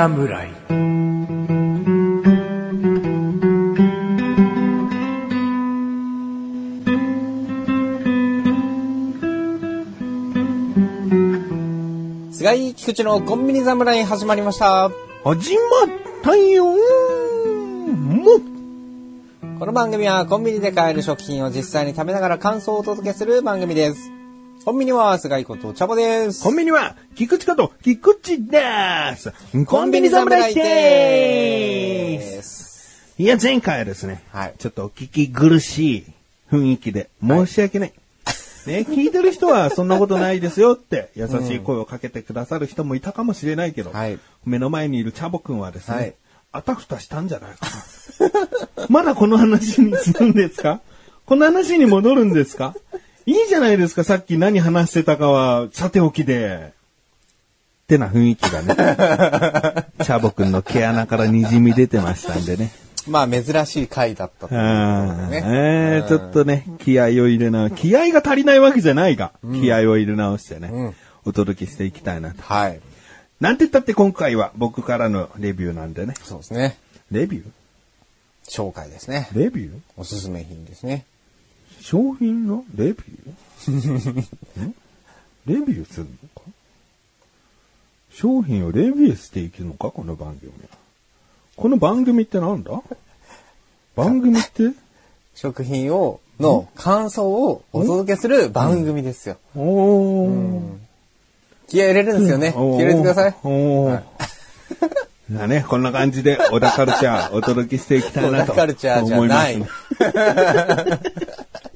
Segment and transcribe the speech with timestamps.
[0.00, 0.48] 侍
[12.32, 14.90] 菅井菊池のコンビニ侍始まりました。
[15.22, 16.78] 始まったよも
[19.58, 24.19] この番組はコンビニで買える食品を実際に食べながら感想をお届けする番組です。
[24.64, 26.42] コンビニは菅井ことチャボです。
[26.42, 28.60] コンビニは、菊池かと、菊池で
[29.16, 29.32] す。
[29.66, 33.14] コンビニ侍でーす。
[33.18, 34.54] いや、前回はですね、はい。
[34.58, 36.04] ちょっとお聞き苦しい
[36.52, 37.92] 雰囲気で申し訳ない。
[38.66, 44.18] ね、聞いてる人はそんなことないですよって優しい声をかけてくださる人もいたかもしれないけど、はい。
[44.44, 46.14] 目の前にいるチャボくんはですね、はい。
[46.52, 47.66] あたふたしたんじゃないか。
[48.76, 48.86] な。
[48.90, 50.82] まだこの話にするんですか？
[51.24, 52.74] この話に戻るんですか？
[53.30, 56.72] いいじゃないですか、さっき何話してたかは、さておきで。
[57.84, 58.74] ってな雰囲気がね。
[60.04, 62.72] チャボくんの毛穴から滲み出てましたんでね。
[63.06, 64.60] まあ珍しい回だったという
[65.30, 65.42] ね。
[65.44, 72.42] えーちょっとね、気合を入れ直気合が足りないわけじゃないが、気合を入れ直してね、うんお届けしていきたいなと。
[72.42, 72.80] はい。
[73.40, 76.14] なんて言ったって今回は僕からのレビューなんでね。
[76.24, 76.76] そうですね。
[77.12, 77.44] レビュー？
[78.48, 79.28] 紹介ですね。
[79.34, 79.78] レビュー？
[79.96, 81.04] おすすめ品ですね。
[81.80, 84.60] 商品のレビュー？
[84.62, 84.74] ん
[85.46, 86.42] レビューするのか？
[88.12, 89.90] 商品をレビューしていくのか？
[89.90, 90.76] この番組は。
[91.56, 92.72] この番組ってなんだ？
[93.96, 94.70] 番組って？
[95.34, 99.36] 食品を、の感想をお届けする番組ですよ。
[99.56, 100.62] おー。
[101.68, 102.52] 気合入れるんですよね。
[102.52, 103.34] 気合入れてください。
[103.42, 103.92] おー。
[103.92, 104.04] はい
[105.30, 109.64] だね、こんな感じで、小田カルチャーお届けしていきたいなと小田カルチャーじゃない思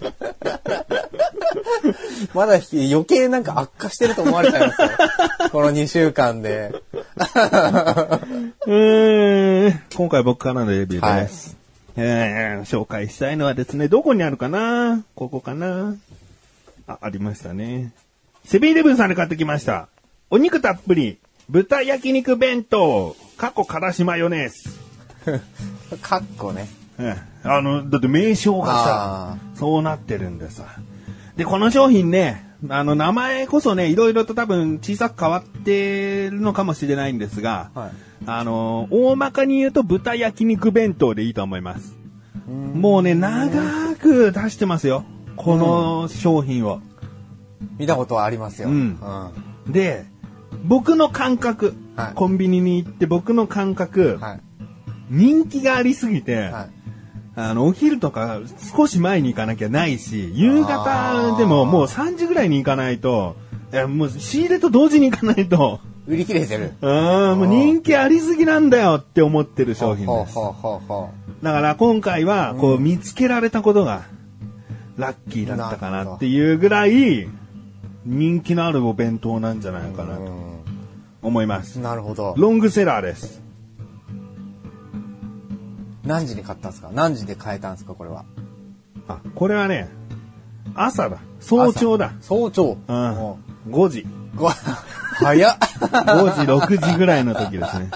[2.35, 4.89] まだ余計なんか悪化してると思われちゃいますよ。
[5.53, 6.73] この2週間で。
[7.17, 11.57] うーん今回僕からのレビューです。
[11.97, 15.05] えー紹介したいのはですね、どこにあるかな？
[15.15, 15.95] ここかな？
[16.89, 17.93] あ、ありましたね。
[18.45, 19.89] セブンイレブンさんで買ってきました。
[20.31, 25.41] お肉たっぷり、豚焼肉弁当、過去からしマヨネーズ。
[26.03, 26.69] かっこね。
[26.99, 30.65] ええあの、だって名称がさ、そうなってるんでさ。
[31.37, 37.91] で、この商品ね、あの、名前こそね、いろいろと多分小さく変わってるのかもしれないんですが、はい
[38.27, 41.97] あの、大まかに言うと豚焼肉弁当でいいと思います。
[42.47, 45.05] もうね、長く出してますよ。
[45.37, 46.81] この商品を。
[47.79, 48.69] 見たことはありますよ。
[48.69, 48.99] うん
[49.69, 50.05] で、
[50.65, 54.41] 僕の感覚、はいコンビニに行って僕の感覚、はい。
[55.11, 56.84] 人気がありすぎて、はい。
[57.37, 58.41] あの、お昼とか
[58.77, 63.37] 少し前に行かなきゃないし、夕方でももう3時ぐらいに行かないと、
[63.73, 66.75] いやもう仕入れと同時に行かないと、売り切れてる。
[66.81, 70.37] あーもう人気ありすぎなんだよって思ってる商品です。
[71.43, 74.03] だから今回はこう見つけられたことが
[74.97, 77.29] ラッキーだったかなっていうぐらい
[78.05, 80.17] 人気のあるお弁当なんじゃないかなう。
[80.19, 80.29] とう
[81.23, 81.83] 思いますん。。
[81.83, 82.35] なるほど。
[82.37, 83.44] ロングセラーです。
[86.05, 86.91] 何時に買ったんですか？
[86.93, 87.95] 何時で買えたんですか？
[87.95, 88.25] これは。
[89.09, 89.89] あ、これはね、
[90.75, 91.19] 朝だ。
[91.41, 92.13] 早朝だ。
[92.21, 92.77] 早朝。
[92.89, 93.39] うんも。
[93.69, 94.07] 5時。
[95.17, 95.57] 早っ。
[95.59, 97.91] 5時、6時ぐらいの時ですね。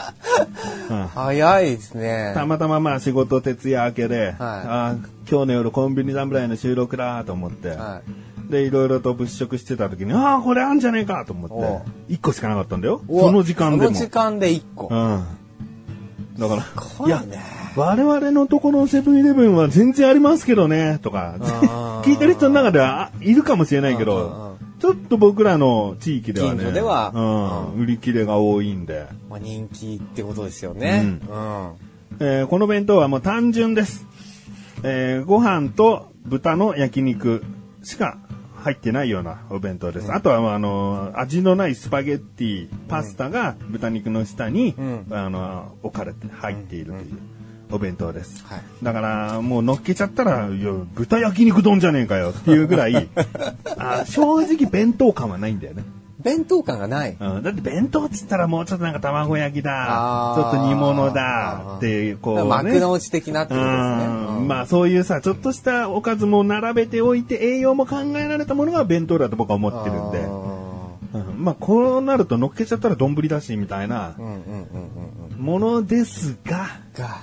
[1.15, 2.33] 早いですね。
[2.35, 8.01] たまたままあ仕事徹夜明けで、あー今日の夜コンビニ侍の収録だと思って、は
[8.49, 13.03] で、いろいろと物色してた時に、ああ、これあんじゃねえかと思って、1個しかなかったんだよ。
[13.11, 13.19] い。
[13.19, 13.83] その時間でも。
[13.85, 14.89] その時間で1個。
[14.91, 15.25] うん。
[16.39, 16.63] だから、
[16.97, 21.37] ごいね我々のところのセブンイレブンは全然ありますけどね、とか
[22.05, 27.71] 聞いてる人の中ではあいるかもしれないけうんうんうんど、ちょっと僕らの地域ではね、近所では。
[27.75, 31.21] うん、売り切れが多いんで、まあ、人気ってことですよね。
[31.31, 31.69] うん。
[32.19, 34.05] えーこの弁当はもう単純です。
[34.83, 37.45] えーご飯と豚の焼肉
[37.85, 38.19] しか
[38.57, 40.13] 入ってないようなお弁当です。
[40.13, 45.07] あとは、まああの、味のないスパゲッティ、パスタが豚肉の下に、うん。
[45.11, 47.38] あの、置かれて入っているという
[47.71, 48.45] お弁当です。
[48.47, 53.09] はいだから、もう乗っけちゃったら、いや、豚焼肉丼じゃねえかよっていうぐらい、
[53.77, 55.83] あ正直弁当感はないんだよね。
[56.21, 57.17] 弁当感がない。
[57.19, 62.45] うん、だって弁当っつったらもうちょっとなんか卵焼きだちょっと煮物だっていう、こう、ね。
[62.45, 64.07] 幕の内的なってことですね。
[64.39, 70.25] うんまあそういうさ、ちょっとしたおかずも並べておいて栄養も考えられたものが弁当だと僕は思ってるんで。
[70.25, 70.29] あ
[71.15, 74.15] うんまあこうなると乗っけちゃったら丼だしみたいな。
[75.39, 77.21] ものですが、が、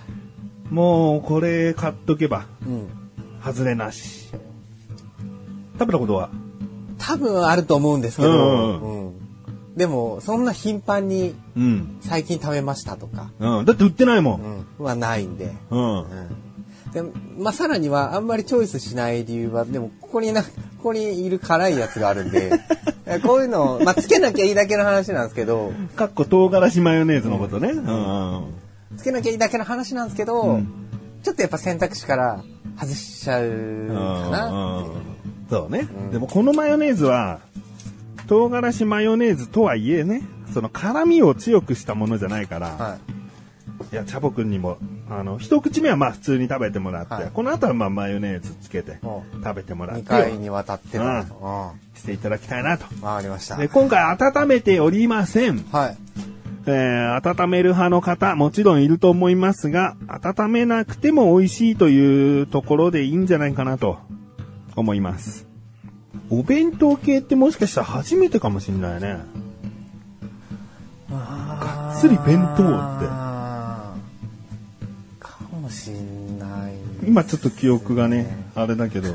[0.69, 2.87] もうこれ買っとけばうん。
[3.43, 4.29] 外れなし。
[5.73, 6.29] 食べたことは？
[6.97, 9.25] 多分あると思ううんですけど、うんうん
[9.75, 11.97] でも、そんな頻繁にうん。
[12.01, 13.65] 最近食べましたとか、うん。
[13.65, 14.39] だって売ってないも。
[14.79, 15.51] うんん、はないんで。
[15.69, 15.99] うん。
[15.99, 16.05] うん。
[16.93, 17.01] で、
[17.37, 20.49] まあ、さらには、あんまりチョイスしない理由は、でも、ここにな、こ
[20.81, 22.53] こにいる辛いやつがあるんで、
[23.05, 27.71] え こういうのを、まあ、つけなきゃいいだけの話なんですけど、かっこ唐辛子マヨネーズのことね。
[27.71, 28.43] うん。
[28.97, 30.81] つけなきゃいいだけの話なんですけど、うん
[31.23, 32.43] ちょっとやっぱ選択肢から
[32.79, 33.93] 外しちゃうか
[34.29, 34.85] な。
[35.49, 37.39] そうね、うんでもこのマヨネーズは、
[38.27, 40.21] 唐辛子マヨネーズとはいえね、
[40.53, 42.97] その辛みを強くしたものじゃないから、は
[43.91, 43.93] い。
[43.93, 44.77] い、や、チャボくんにも、
[45.09, 51.05] あの、一口目はまあ普通に食べてもらって、はいこの後はまあマヨネーズつけてうん食べてもらっ2て、回にわたっての。
[51.05, 51.25] うんうん。
[51.95, 52.85] していただきたいなと。
[53.03, 53.55] わかりました。
[53.57, 55.65] で今回温めておりません。
[55.71, 55.97] はい。
[56.67, 63.99] えー温める派の方、もちろんいると思いますが、温めなくても美味しいというところでいいんじゃないかなと
[64.75, 65.47] 思います。
[66.29, 69.19] お弁当系ってもしかしたら初めてかもしれないね。
[71.09, 73.05] がっつり弁当って
[75.19, 76.73] かもしんない。
[77.07, 79.13] 今ちょっと記憶がね、あれだけど。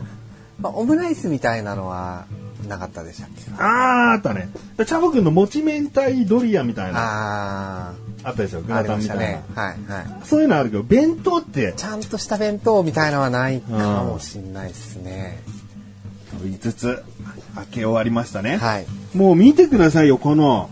[0.61, 2.26] まあ、オムライスみたいなのは
[2.69, 3.43] なかったでしたっけ？
[3.59, 4.49] あーあったね。
[4.79, 7.93] チャボくんのもち明太ドリアみたいな、あ
[8.25, 8.62] あったでしょ？
[8.62, 9.23] グあ、あラタンみたいな。
[9.23, 9.43] ね。
[9.55, 10.07] はいはい。
[10.25, 13.69] そういうのあるけど、弁当って、ちゃんとした弁当みたいのはないか
[14.05, 15.43] もしんないですね。
[16.39, 17.03] と言いつつ、
[17.55, 18.57] 開け終わりましたね。
[18.59, 18.87] はい。
[19.15, 20.71] もう見てくださいよ、この、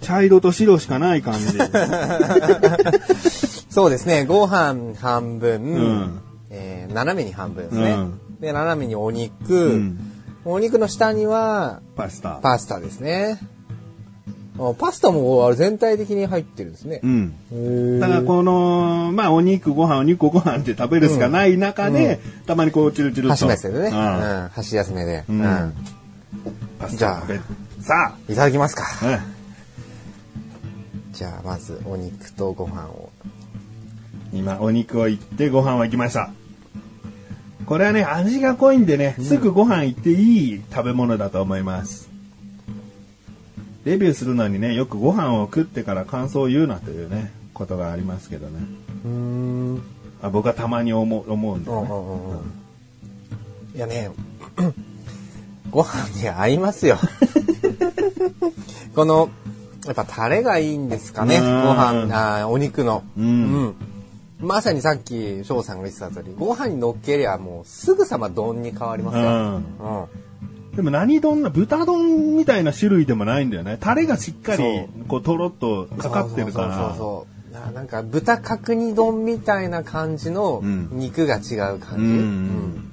[0.00, 1.46] 茶色と白しかない感じ。
[3.68, 4.24] そうですね。
[4.24, 7.90] ご飯半分、うんえー斜めに半分ですね。
[7.92, 9.98] うんで、斜めにお肉、うん
[10.50, 12.40] お肉の下にはパスタ。
[12.42, 13.38] パスタですね。
[14.58, 17.00] あパスタもあれ全体的に入ってるんですね。
[17.02, 18.00] うん。
[18.00, 23.34] だからこの、まあお肉ご飯、お肉ご飯って食べるしかない中で、たまにこうチルチルと。
[23.34, 23.90] 箸休めでね。
[23.90, 24.48] ううんん。
[24.48, 25.24] 箸休めで。
[25.28, 25.74] ううんん。
[26.78, 28.84] パスじゃあさいただきますか。
[29.02, 29.18] あ、うん
[31.12, 33.10] じゃあ、まずお肉とご飯を。
[34.32, 36.30] 今お肉をいってご飯は行きました。
[37.68, 42.08] これはね、味が濃いんでね、すぐご飯行っていい食べ物だと思います。
[43.84, 48.60] レビューするのにね、よくご飯を食ってから感想を言うなというね、ことがありますけどね。
[49.04, 49.74] うーん。
[49.74, 49.82] うん
[50.22, 51.84] あ僕はたまに思う思うんで、ねう
[53.74, 53.76] ん。
[53.76, 54.10] いやね、
[55.70, 56.98] ご飯に合いますよ。
[58.96, 59.28] この、
[59.84, 61.38] やっぱタレがいいんですかね。
[61.38, 63.04] ごうん飯、あーお肉の。
[63.18, 63.28] うんう
[63.66, 63.74] ん
[64.40, 69.24] まさにさっき翔さんが言ってた通り、ご飯に乗っけりゃもうすぐさま丼に変わりますよ。
[69.24, 70.06] うんうん
[70.76, 73.78] でも何丼な、豚丼みたいな種類でもないんだよね。
[73.80, 76.68] タレがしっかりそ、こう、とろっとかかってるから。
[76.68, 77.38] そうそうそうそう
[77.68, 81.96] あなんか豚角煮丼みたいな感じのうん肉が違う感じ。
[81.96, 82.92] うんうん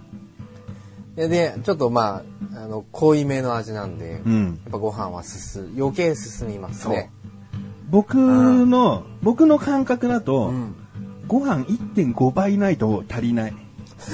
[1.15, 2.23] ででちょっとま
[2.55, 4.59] ああの濃いめの味なんで、やうん。
[4.67, 7.11] っぱご飯は進余計進みますね。
[7.91, 10.75] 僕の、僕の感覚だと、うん
[11.27, 13.53] ご飯1.5倍ないと足りない。
[14.05, 14.11] こ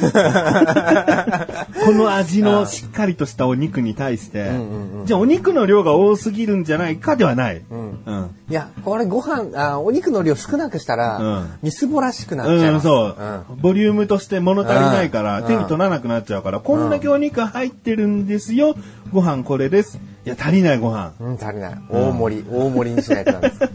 [1.91, 4.55] の味のしっかりとしたお肉に対して、うんうん
[4.85, 7.63] うんじゃあお肉の量が多すぎるんじゃないかではない。
[7.71, 8.29] うんうん。
[8.47, 12.81] いやこれご飯あお肉の量少なくしたら、うんみすぼらしくなっちゃいうん。
[12.81, 13.09] そう、
[13.55, 18.75] んボリュームとして物足りないから、うん手に取らなくなっちゃうから、こんだけお肉入ってるんですよ。
[19.11, 19.99] ご飯これです。
[20.23, 21.13] いや、足りないご飯。
[21.19, 21.77] うん、足りない。
[21.89, 23.57] 大盛り、大盛りにしないとです。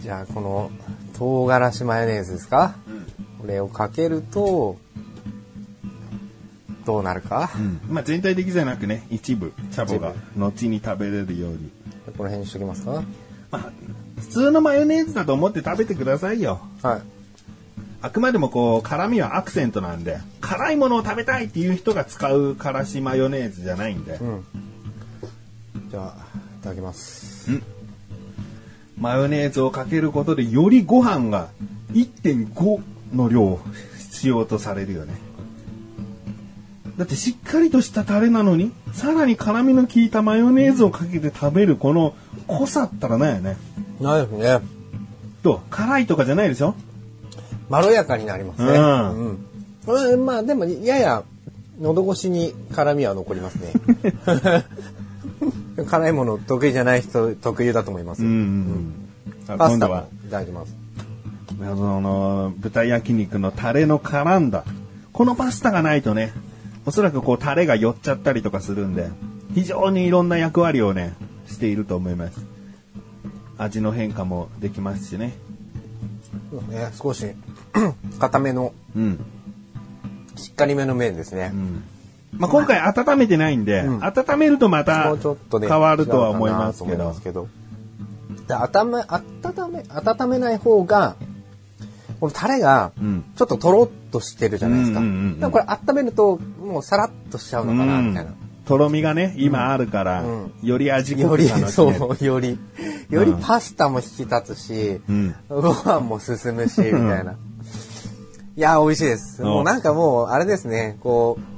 [0.00, 0.70] じゃあ、この、
[1.22, 2.74] 唐辛子マヨネーズですか、
[3.40, 4.76] これをかけると、
[6.84, 7.52] どうなるか、
[7.88, 11.70] まあ全体的じゃなくね、一部、チャボが後に食べれるように。
[12.18, 13.04] この辺にしときますか？
[13.52, 13.72] まあ、
[14.18, 16.60] 普通のマヨネーズだと思って食べてくださいよ。
[16.82, 17.02] はい。
[18.00, 24.44] あくまでもこう、辛みはアクセントなんで、辛いものを食べたいっていう人が使う辛子マヨネーズじゃないんで、うん。
[25.88, 26.26] じゃあ、
[26.58, 27.48] いただきます。
[29.02, 31.48] マヨネーズをかけることでよりご飯が
[31.92, 32.80] 1.5
[33.12, 33.60] の量を
[33.98, 35.14] 必要とされるよね。
[36.96, 42.14] だってしっかりとしたタレなのに、さらに辛みの効いたマヨネーズをかけて食べるこの
[42.46, 43.56] 濃さったらないよね。
[44.00, 44.60] ないですね。
[45.42, 46.76] どう辛いとかじゃないでしょ？
[47.68, 48.68] まろやかになりますね。
[48.68, 49.38] うんうん
[50.14, 51.24] うんまあ、でも、やや、
[51.80, 53.72] 喉越しに辛みは残りますね。
[55.76, 58.22] 辛いもの得意じゃない人特有だと思います。
[58.22, 58.94] うん
[59.46, 60.76] パスタはも、いただきます。
[61.60, 64.64] あの豚焼肉のタレの絡んだ。
[65.12, 66.32] このパスタがないとね、
[66.86, 69.10] おそらくこうタレが寄っちゃったりとかするんで、
[69.54, 71.14] 非常にいろんな役割をね、
[71.46, 72.44] していると思います。
[73.58, 75.34] 味の変化もできますしね。
[76.68, 77.26] ね、少し
[78.18, 79.24] 固めのうん。
[80.36, 81.56] しっかりめの麺ですねう。
[81.56, 81.84] ん。
[82.32, 87.48] まあ、今回温めてないんで、うん温めるとまたもうちょっとね、変わるとは思いますけどけど。
[88.48, 91.16] で、温め、温め、温めない方が、
[92.20, 95.00] このタレがうん、ちょっととろっとしてるじゃないですか。
[95.00, 98.32] うんうんうんうんでもこれ温めると、もうさらっとしちゃうのかな、みたいな。
[98.64, 101.88] とろみがね、今あるから、うんより味濃より、く楽しそ。
[101.88, 102.58] う、より、
[103.10, 105.34] よりパスタも引き立つし、うん。
[105.48, 107.32] ご飯も進むし、みたいな。
[107.32, 109.42] いや、美味しいです。
[109.42, 111.52] うんもうなんかもう、あれですね、こう、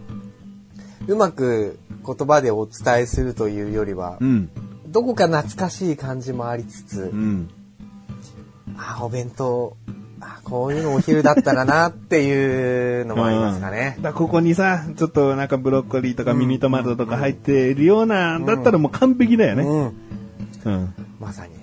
[1.07, 4.51] うまく言葉でお伝えするというよりは、うん。
[4.89, 7.51] どこか懐かしい感じもありつつう、ん。
[8.77, 9.77] あ、お弁当、
[10.21, 14.03] あ、こういうのお昼だったらなっていうのもありますかねうん。
[14.03, 19.65] だここにさ、ちょっとなんかブロッコリーとかミニトマトとか入っているような、だったらもう完璧だよね。
[19.65, 19.95] うん。
[20.65, 20.95] うん。
[21.21, 21.55] まさに、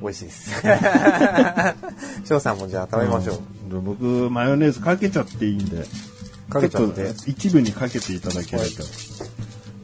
[0.00, 0.62] 美味しいです。
[2.24, 3.36] 翔さんもじゃあ食べましょう。
[3.36, 5.84] うん僕、マヨネーズかけちゃっていいんで。
[6.48, 8.82] かけちゃって一部にかけていただけると。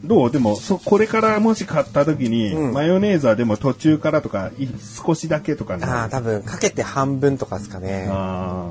[0.04, 0.30] どう？
[0.30, 4.66] でも、そ、これからもし買った時に、うんマヨネーズはでも途中からとか、い
[5.06, 5.84] 少しだけとかね。
[5.86, 8.08] ああ、多分かけて半分とかですかね。
[8.10, 8.70] あ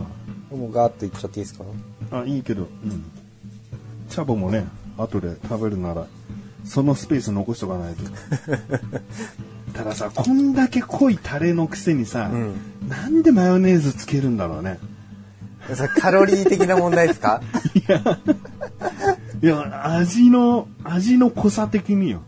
[0.51, 1.63] もうガーッといっちゃっていいですか？
[2.11, 3.03] ーあ、いいけど、うん。
[4.09, 4.65] チャボもね、
[4.97, 6.05] 後で食べるなら、
[6.65, 8.03] そのスペース残しとかないと。
[9.73, 12.53] たださ、こんだけ濃いタレのくせにさ、うん
[12.87, 14.77] なんでマヨネーズつけるんだろうね。
[15.75, 17.41] それカロリー的な問題ですか？
[19.41, 22.21] いや、味の、味の濃さ的によ。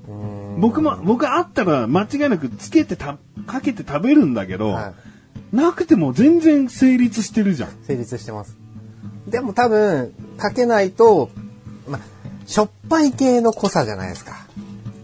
[0.57, 4.93] 僕も、僕あったら間違いなくつけてた、かけて食べるんだけど、は
[5.51, 7.69] なくても全然成立してるじゃん。
[7.83, 8.57] 成立してます。
[9.27, 11.29] でも多分、かけないと、
[11.87, 11.99] ま、
[12.45, 14.45] しょっぱい系の濃さじゃないですか。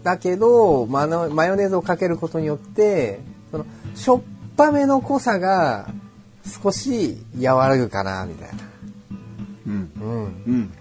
[0.02, 3.20] だけど、マヨネーズをかけることによって、
[3.50, 4.20] その、しょっ
[4.56, 5.88] ぱめの濃さが
[6.44, 8.54] 少し和らぐかな、みたいな。
[9.66, 9.90] うん。
[10.00, 10.42] うん。
[10.46, 10.72] うん。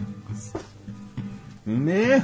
[1.68, 2.22] うめえ。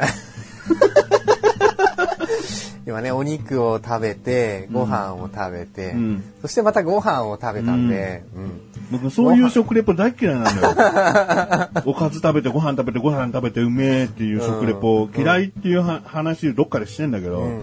[2.87, 8.61] 今ね、お肉を食べて、ご飯を食べて、うんそしてまたご飯を食べたんで、うん。
[8.91, 11.69] 僕そういう食レポ大嫌いなんだよ。
[11.85, 17.61] おかず食べてご飯食べてご飯食べてうめえっていう食レポ、嫌いっていうは話どっかでしてんだけど、うん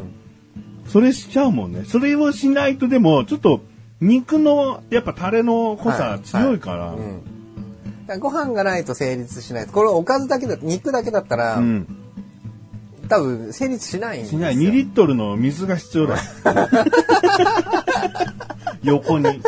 [0.86, 1.84] それしちゃうもんね。
[1.86, 3.62] それをしないとでも、ちょっと
[4.04, 7.24] 肉のやっぱタレの濃さ強いから、うん。
[8.06, 9.66] だからご飯がないと成立しない。
[9.66, 11.86] これおかずだけだ肉だけだったら、うん。
[13.08, 14.40] 多分成立しないんですよ。
[14.40, 14.54] しない。
[14.56, 16.20] 2リットルの水が必要だよ。
[18.82, 19.42] 横に。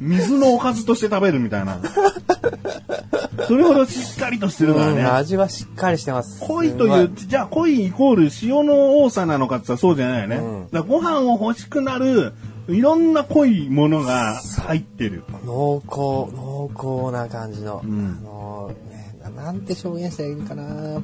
[0.00, 1.78] 水のおかずとして食べるみたいな。
[3.46, 5.04] それほどしっかりとしてるからうんね。
[5.04, 6.40] 味はしっかりしてます。
[6.40, 10.36] 濃いという、じゃあ濃いイコール塩の多さなのかって言ったらそうじゃないよね。
[10.36, 12.32] うんだご飯を欲しくなる、
[12.72, 15.24] いろんな濃いものが入ってる。
[15.44, 17.82] 濃厚、濃厚な感じの。
[17.84, 21.02] うんあのね、ななんて表現したらいいのかな。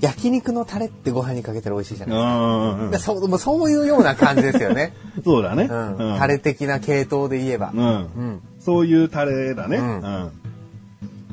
[0.00, 3.12] 焼肉のタレってご飯にかけたら美味しいじゃうないんうんですか。
[3.14, 4.94] でそうもうそういうような感じですよね。
[5.24, 5.68] そうだね。
[5.70, 5.96] うん。
[5.96, 7.70] うんタレ的な系統で言えば。
[7.74, 7.82] うん。
[7.82, 8.40] うん。
[8.60, 9.76] そういうタレだね。
[9.76, 10.30] ううんん。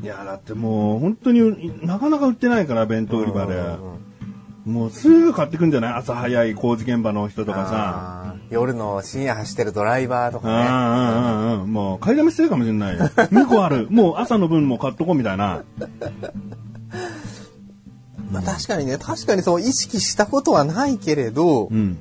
[0.03, 3.55] いや、だってもう本当になかなか売ってないから、弁当売り場で。
[3.55, 3.77] うんうんうん
[4.67, 5.93] もうすぐ買ってくんじゃない？
[5.93, 8.35] 朝早い工事現場の人とかさ。
[8.49, 10.53] 夜の深夜走ってるドライバーとかね。
[10.67, 11.73] うんうんうんうん。
[11.73, 13.05] もう買いだめしてるかもしれないよ。
[13.31, 13.87] 2個ある。
[13.89, 15.63] もう朝の分も買っとこうみたいな。
[18.31, 21.97] まあ確かにね、確かにそう意識したことはないけれど、うん。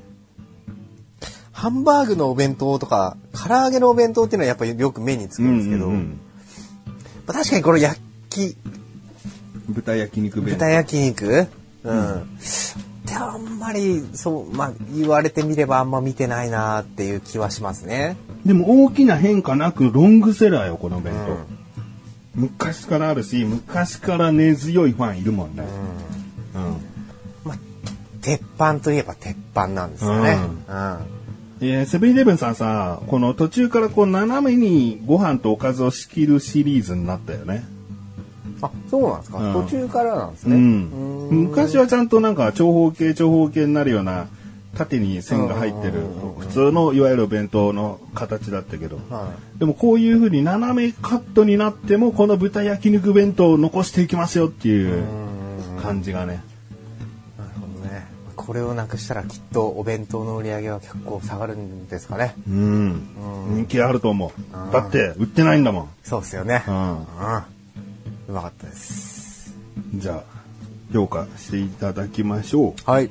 [1.53, 6.19] ハンバーグのお弁当とか、唐揚げのお弁当っていうのはやっぱりよく目につくんですけど、うんうんうん
[7.25, 8.55] まあ確かにこの焼き、
[9.67, 10.59] 豚焼肉弁当。
[10.59, 11.47] 豚焼肉
[11.87, 12.37] うん。
[13.05, 18.17] であんまり、そう、まあ言われてみればあんま見てないなっていう気はしますね。
[18.45, 21.37] でも大きな変化なくロングセラーよ、この弁当。
[22.35, 25.63] 昔からあるし、昔から根強いファンいるもんね。
[26.55, 26.61] うん。
[27.45, 27.57] まあ、
[28.21, 30.37] 鉄板といえば鉄板なんですよね。
[30.67, 31.17] うんうん。
[31.59, 37.65] えーセブンイレブンさんさ、この途中からこう斜めにご飯とおかずを仕切るシリーズになったよね。
[38.61, 40.55] あ、そうなんですか、うん途中からなんですうね。
[40.55, 40.89] ん。
[41.29, 44.27] 昔はちゃんとなんか長方形長方形になるような
[44.77, 46.03] 縦に線が入ってる
[46.39, 48.99] 普通のいわゆる弁当の形だったけど。
[49.09, 55.03] はでもこういう風に斜めカットになってもこの豚焼肉弁当を残していきますよっていう
[55.81, 56.43] 感じがね。
[57.37, 57.41] い。
[57.41, 58.05] なるほどね。
[58.35, 62.35] これをなくしたらきっとお弁当の売り上げは結構下がるんですかね。
[62.47, 63.01] うん。
[63.49, 64.73] 人気あると思う。
[64.73, 65.89] だって売ってないんだもん。
[66.03, 66.63] そうですよね。
[66.67, 66.97] ううん。
[68.27, 69.55] うまかったです。
[69.95, 69.99] ん。
[69.99, 70.23] じゃあ、
[70.93, 72.89] 評価していただきましょう。
[72.89, 73.09] はい。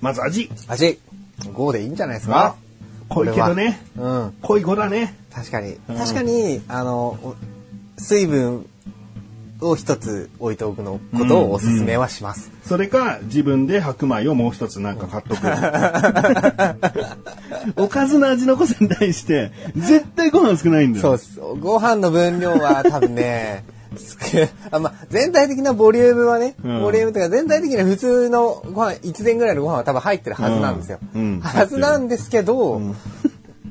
[0.00, 0.50] まず味。
[0.68, 0.98] 味、
[1.40, 2.56] 5でいいんじゃないですあか
[3.08, 3.80] 濃いけどね。
[3.96, 4.34] うん。
[4.42, 5.16] 濃い5だね。
[5.32, 5.78] 確かに。
[5.88, 7.36] うん確かに、あの、お
[7.98, 8.66] 水分
[9.60, 12.50] を一つ置いておくのことをおすすめはします。
[12.64, 15.40] それか、自分で白米をもう一つなんか買っとく。
[17.82, 21.02] おかずの味の濃さに対して、絶対ご飯少ないんだよ。
[21.02, 21.40] そうです。
[21.60, 23.64] ご飯の分量は多分ね、
[23.96, 24.16] 少
[24.70, 30.98] あまあ、全体的なボリュームはね、うんボリュームというか全体的な普通のご飯、一膳ぐらいのご飯は多分入ってるはずなんですよ。
[31.14, 32.80] うんうんはずなんですけど、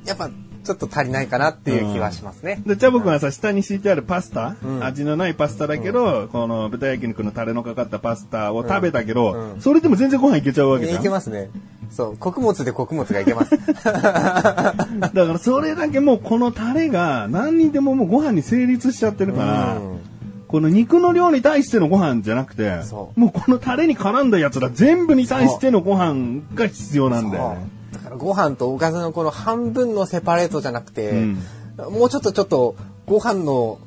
[0.05, 0.29] やっぱ
[0.67, 2.61] ちょっと足りないかなっていう気はしますね。
[2.65, 10.99] で、チャボくんはさ、下に敷いてあるパスタ、うん味のないパスタだけど、この豚焼肉のタレのかかったパスタを食べたけど、うんうんそれでも全然ご飯いけちゃうわけじゃん。
[10.99, 11.49] いけますね。
[11.89, 13.57] そう、穀物で穀物がいけます。
[13.73, 14.83] だか
[15.13, 19.99] らそれだけもうこのタレが何にでももうご飯に成立しちゃってるから、うん
[20.47, 22.77] この肉の量に対してのご飯じゃなくて、
[23.17, 27.76] もうこのタレに絡んだやつら全部に対してのご飯が必要なんだよね。
[28.17, 31.37] ご飯とおかずのこの半分のセパレートじゃなくて、うん
[31.91, 33.77] もうちょっとちょっとご飯の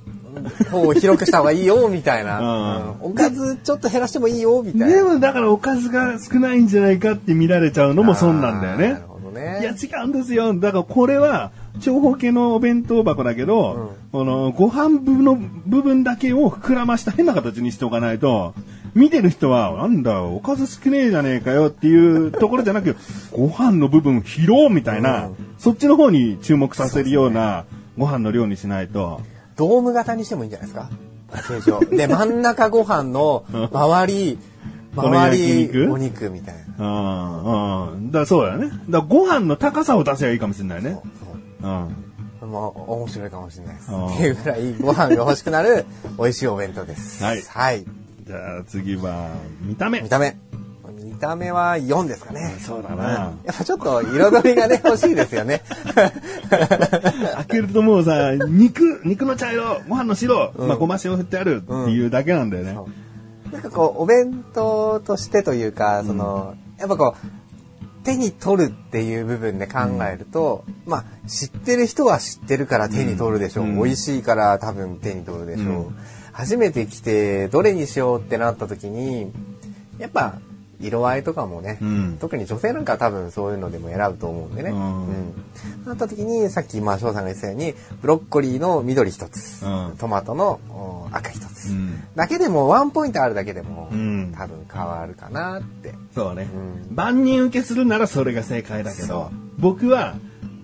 [0.71, 4.87] 方を広くした方がいいよみたいな、うんうんおかずちょっと減らしてもいいよみたいな。
[4.87, 9.05] でもだからおかずが少ないんじゃないかって見られちゃうのも損なんだよねあーなる。
[9.09, 9.59] ほどね。
[9.61, 10.55] いや違うんですよ。
[10.55, 18.55] だからこれは長方形のお弁当箱だけど、このご飯部の部分だけを膨らました変な形にしておかないと、
[18.95, 22.97] 見てる人は、なんだ、おかず少ねえじゃねえかよっていうところじゃなく、
[23.33, 27.67] ご飯の部分広みたいな、うんそっちの方に注目させるような
[27.99, 29.21] ご飯の量にしないと。
[29.57, 30.89] ドーム型にしてもいいんじゃないですか？
[31.47, 31.81] 形状。
[31.81, 34.39] で、真ん中ご飯の周り、
[34.97, 36.87] 周りお肉みたいな。
[36.87, 38.07] うん、うん。
[38.07, 38.69] だからそうだよね。
[38.69, 40.99] だからご飯の高さを出せばいいかもしれないね。
[41.63, 42.51] そううん。
[42.51, 43.93] まあ、面白いかもしれないです。
[43.93, 45.85] うんっていうぐらいご飯が欲しくなる
[46.19, 47.23] 美味しいお弁当です。
[47.23, 47.85] はいはい。
[48.27, 49.31] じゃあ次は、
[49.63, 50.09] 見た目見。
[50.09, 50.37] た目。
[51.03, 52.57] 見た目は4ですかね。
[52.61, 55.63] そうだなやっぱちょっと彩りがね、 欲しいですよね。
[56.51, 62.77] 開けるともうさ、肉、肉の茶色、ご飯の白、うんまあごま塩振ってあるっていうだけなんだよね。
[63.53, 69.81] なんかこう、お弁当としてというか、その、やっぱこう、手に取るっていう部分で考
[70.11, 73.65] えると、まあ、知ってる人は知ってるから手に取るでしょう。
[73.65, 75.67] うん美味しいから多分手に取るでしょう。
[75.67, 75.97] うん
[76.33, 79.33] 初めて来て、どれにしようってなった時に、
[79.99, 80.39] やっぱ、
[80.81, 82.19] 色合いとかもね、うん。
[82.19, 84.71] 特に女性なんかは多分そういうのでも選ぶと思うんでね。
[84.71, 85.35] うん。
[85.85, 89.97] なった時に、さっき、まあ、翔さんが言ってたように、ブロッコリーの緑一つ、うん。
[89.99, 92.03] トマトのお赤一つ、うん。
[92.17, 94.35] だけでもワンポイントあるだけでも、うん。
[94.37, 95.95] 多分変わるかなって。
[96.15, 96.49] そうね、
[96.89, 96.95] うん。
[96.97, 100.15] 万人受けするならそれが正解だけど、僕は、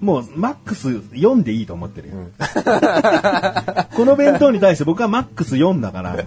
[0.01, 2.15] もうマックス4でいいと思ってるよ。
[3.95, 6.25] この弁当に対して僕はマックス4だから、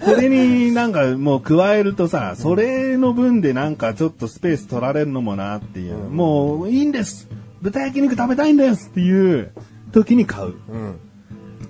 [0.00, 7.28] これになんかもう加えるとさ、それの分でなんかちょっとスペース取られるのもなっていう、もういいんです
[7.62, 9.52] 豚焼肉食べたいんですっていう
[9.92, 10.54] 時に買う。
[10.68, 10.98] うん。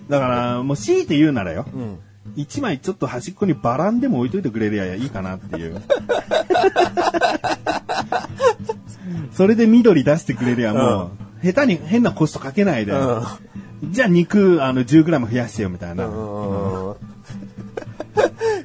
[0.08, 1.98] だからもう強いて言うならよ、うん。
[2.36, 5.82] 一枚ちょっと端っこにバランでも置いといてくれりゃいいかなっていう。
[9.32, 11.10] それで緑出してくれりゃも
[11.42, 12.92] う、下手に変なコストかけないで、
[13.84, 16.06] じゃあ肉あの 10g 増やしてよみたいな。
[16.06, 16.96] うん。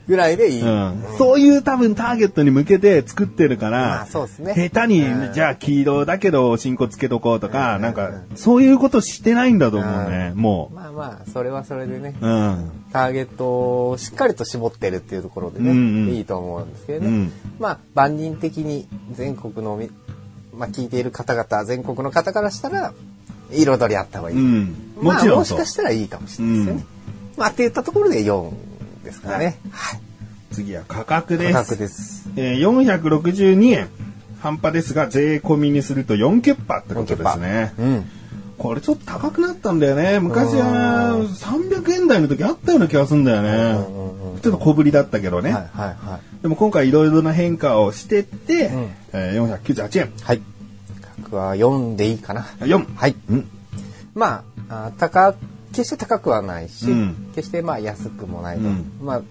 [0.07, 0.61] ぐらいでいい。
[0.61, 12.27] うんそういう多分ターゲットに向けて作ってるから、まあそうですね下手に、うんじゃあ黄色だけどおしんこつけとこうとか、うんなんか、そういうことしてないんだと思うね、もまあまあ、それはそれでね、う。
[12.27, 12.71] うん。
[12.91, 17.07] ターゲットをしっかりと絞ってるっていうところでね、うんうんいいと思うんですけどね。
[17.07, 19.89] うんまあ、万人的に全国のみ、
[20.53, 22.93] まあ、聞いている方々、全国の方からしたら、
[23.51, 24.37] 彩りあった方がいい。
[24.37, 24.93] うん。
[25.01, 25.71] まあ、もちろんそうもしか。
[25.71, 26.85] したらいいかもしれないですよね。
[27.37, 28.51] まあ、って言ったところで4
[29.03, 29.57] ですからね。
[29.71, 29.99] はい。
[30.51, 31.53] 次は価格です。
[31.53, 32.29] 価格です。
[32.35, 33.89] えー、462円。
[34.41, 37.73] 半端ですが、税込みにすると4キュッパってことですね。
[37.77, 38.05] うん。
[38.57, 40.19] これちょっと高くなったんだよね。
[40.19, 43.49] 昔は300円台の時あったような気がするんだよね。
[43.49, 44.10] うんうんうん
[44.41, 45.51] ちょっと小ぶりだったけどね。
[45.51, 46.41] はいはいはい。
[46.41, 50.11] でも今回いろいろな変化をしてって、うんえー、498円。
[50.21, 50.41] はい。
[51.01, 52.41] 価格は4でいいかな。
[52.59, 52.95] 4。
[52.95, 53.15] はい。
[53.29, 53.49] うん。
[54.13, 55.35] まあ、あ高、
[55.71, 58.63] 決して高くはないし、うん決してまあ安くもないと。
[58.63, 59.21] うんま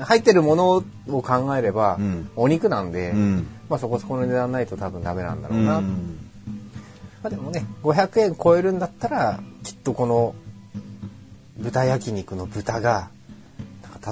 [0.00, 5.72] あ、入ってるものを考えれば、うんお肉なんで、うんまあそこそこの値段ないと多分ダメなんだろううな。
[5.72, 6.16] まん。
[7.24, 10.34] あでもね、500円超えるんだったら、きっとこの
[11.58, 13.10] 豚焼肉の豚が、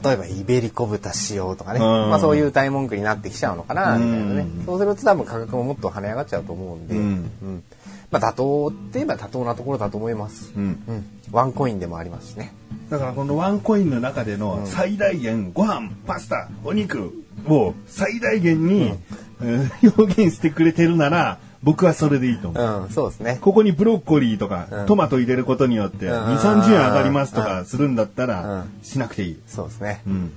[0.03, 4.65] 例えばイベリコ豚使用とかね、うんまあそういう大文句になってきちゃうのかな、みたいなねうん。
[4.65, 7.63] そうすると多分価格ももっと跳ね上がっちゃうと思うんで、うんうん
[8.11, 10.53] まあ妥当って言えば妥当なところだと思います。
[10.57, 10.83] うん。
[10.89, 11.07] うん。
[11.31, 12.53] ワンコインでもありますしね。
[12.91, 18.95] だからこのワンコインの中での最大限ご飯、パスタ、お肉を最大限に、
[19.43, 22.83] えー表現してくれてるなら、僕はそれでいいと思う。
[22.85, 23.39] うん、そうですね。
[23.41, 29.41] ここにブロッコリーとか、うんトマト入れることによって、うん2、30円上がりますとかうんするんだったうらん、しなくていい。
[29.47, 30.03] そうですね。
[30.07, 30.33] うん。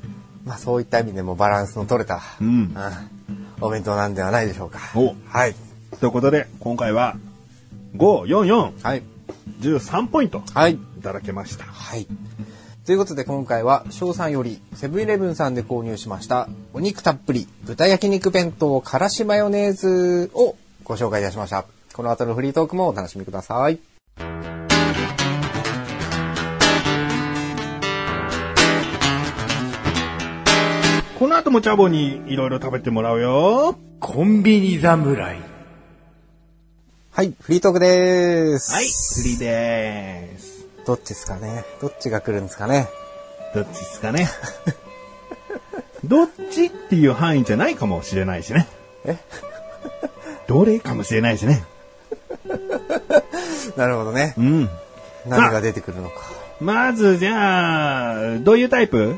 [0.46, 2.76] まあそういった意味でもバランスの取れた、うん。
[3.62, 4.80] お弁当なんではないでしょうか。
[4.96, 5.56] おはい。
[6.00, 7.16] ということで、今回は、
[7.96, 9.04] 5、4、はい。
[9.62, 10.74] 4、13ポイントはい。
[10.74, 11.64] いただけました。
[11.64, 12.08] はい。
[12.86, 21.66] ということで今回は翔さんよりセブンイレブンさんで購入しましたお肉たっぷり豚焼肉弁当からしマヨネーズをご紹介いたしました。
[21.94, 23.80] この後のフリートークもお楽しみください。
[31.20, 33.78] この後もチャボにいろいろ食べてもらうよ。
[34.00, 35.38] コンビニ侍。
[37.12, 38.74] はい、フリートークです。
[38.74, 40.66] はい、フリーでーす。
[40.86, 41.64] どっちですかね？
[41.80, 42.88] どっちが来るんですかね？
[43.54, 44.28] どっちですかね？
[46.04, 48.68] どっちっていう範囲じゃないかもしれないしね。
[49.06, 49.18] え？
[50.48, 51.64] どれかもしれないしね。
[53.78, 54.42] なるほどねう。
[54.42, 54.70] ん。
[55.28, 56.16] 何が出てくるのか。
[56.60, 59.16] まずじゃあ、どういうタイプ？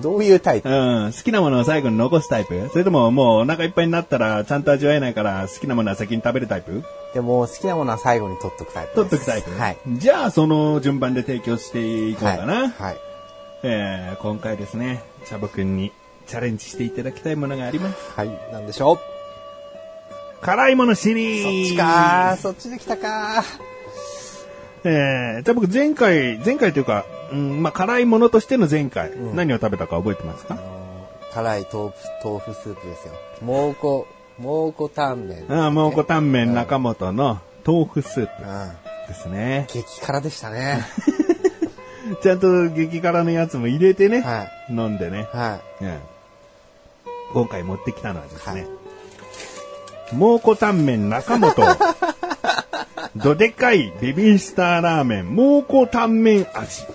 [0.00, 0.68] どういうタイプ？
[0.68, 2.68] うん、好きなものを最後に残すタイプ？
[2.70, 6.84] それとももうお腹いっぱいになったらちゃんと味わえないから好きなものは先に食べるタイプ？
[7.14, 9.24] でも好きなものは最後に取っとくタイプ取っです。
[9.26, 9.58] とくタイプ？
[9.58, 9.78] はい。
[9.88, 12.54] じゃあその順番で提供していこうかな。
[12.54, 12.70] はい。
[12.78, 12.96] はい。
[13.64, 15.90] えー、今回ですね、チャボくんに
[16.28, 17.96] チャレンジしていただきたいものがあります。
[18.14, 18.28] はい。
[18.52, 19.17] なんでしょう？
[20.40, 22.36] 辛いものシリそっーズちかー。
[22.36, 23.42] そっちで来たか
[24.84, 30.56] えー、じゃあ僕前回、前回というか、うん、まあ、辛いものとしての前回、ん何を食べたか覚えてますか？
[31.34, 33.14] 辛い豆腐、豆腐スープですよ。
[33.42, 34.04] 蒙古、
[34.38, 38.70] 蒙古タンメン、ああ、蒙古タンメンうん中本の豆腐スープうん。
[39.08, 39.66] ですね。
[39.68, 40.82] 激辛でしたね。
[42.22, 44.72] ちゃんと激辛のやつも入れてね、はい。
[44.72, 45.98] 飲んでね、はうん
[47.34, 48.68] 今回持ってきたのはですね、はい
[50.12, 51.54] 蒙古タンメン中本、
[53.16, 56.86] どでかいベビースターラーメン、蒙古タンメン味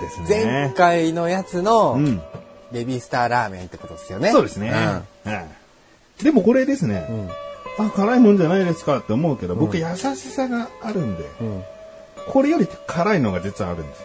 [0.00, 0.36] ですい。
[0.36, 0.44] ね。
[0.44, 2.22] 前回のやつのうん。
[2.70, 4.30] ベビースターラーメンってことですよね。
[4.30, 4.70] そうですね。
[4.70, 5.46] はい
[6.22, 7.06] でもこれですね、
[7.78, 7.86] うん。
[7.86, 11.46] あ、辛いもんじゃないですかって思うけど、僕うん優しさがあるんで、うん。
[11.46, 11.64] うん。
[12.26, 14.02] これより辛いのが実はあるんです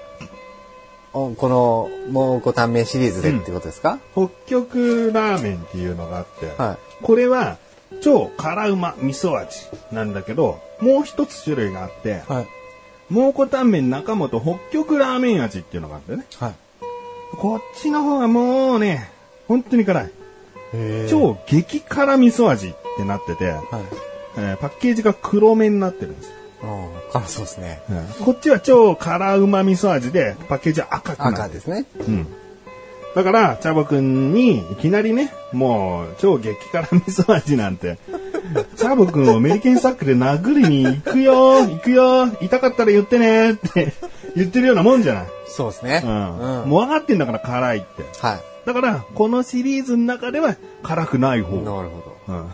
[1.13, 7.57] この蒙古タンメンシリーズでってことですか、北極ラーメンっていうのがあって、はこれは
[8.01, 12.33] 超辛うま味噌味なんだけど、もう一つ種類があって、い。
[12.33, 12.47] はい。
[13.09, 16.25] 蒙古タンメン中本北極ラーメン味っていうのがあってね。
[16.39, 16.53] はい。
[17.37, 19.11] こっちの方がもうね、
[19.47, 20.11] 本当に辛い。
[21.09, 23.63] 超激辛味噌味ってなってて、はい。
[24.37, 26.33] えーパッケージが黒目になってるんですよ。
[26.63, 27.11] うん。
[27.11, 27.81] 辛そうですね。
[28.23, 31.43] こっちは超辛うま味噌味で、パッケージは赤くなってる。
[31.43, 31.85] 赤ですね。
[31.99, 32.27] うん。
[33.15, 37.97] だから、チャボくんに、いきなりね、もう、超激辛味噌味なんて、
[38.75, 43.93] チャボくんをメリケンサックで殴りに行くよ行くよ痛かったら言ってねって
[44.35, 45.23] 言ってるようなもんじゃない。
[45.47, 46.01] そうですね。
[46.03, 46.61] うん。
[46.61, 48.03] うんもう分かってんだから辛いって。
[48.19, 51.57] はだから、このシリーズの中では辛くない方。
[51.57, 51.59] い。
[51.59, 52.33] なるほど。
[52.33, 52.51] うん。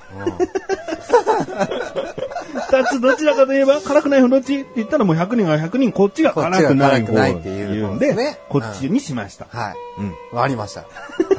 [2.71, 9.47] 二つどちらかといえば辛くない方どっちって言ったらもう100人が100人こっちが辛くない方こっていうんでこっちにしました。
[9.49, 9.75] はい。
[9.99, 10.13] うん。
[10.37, 10.81] わかりました。
[10.81, 10.85] は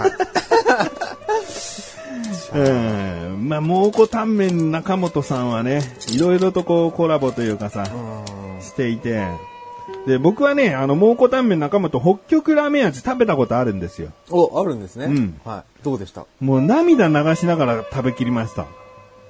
[0.09, 0.13] い。
[2.53, 2.59] う
[3.39, 3.49] ん。
[3.49, 8.63] まあ、蒙古タンメン中本さんはね、いろいろとこうコラボというかさ、うん。
[8.63, 9.25] していて、
[10.07, 14.09] で、僕はね、あの、蒙古タンメン中本北極ラーメン味食べたことあるんですよ。
[14.31, 15.07] お、あるんですね。
[15.07, 15.85] うんはい。
[15.85, 16.27] どうでした？
[16.41, 18.67] もう涙流しながら食べきりました。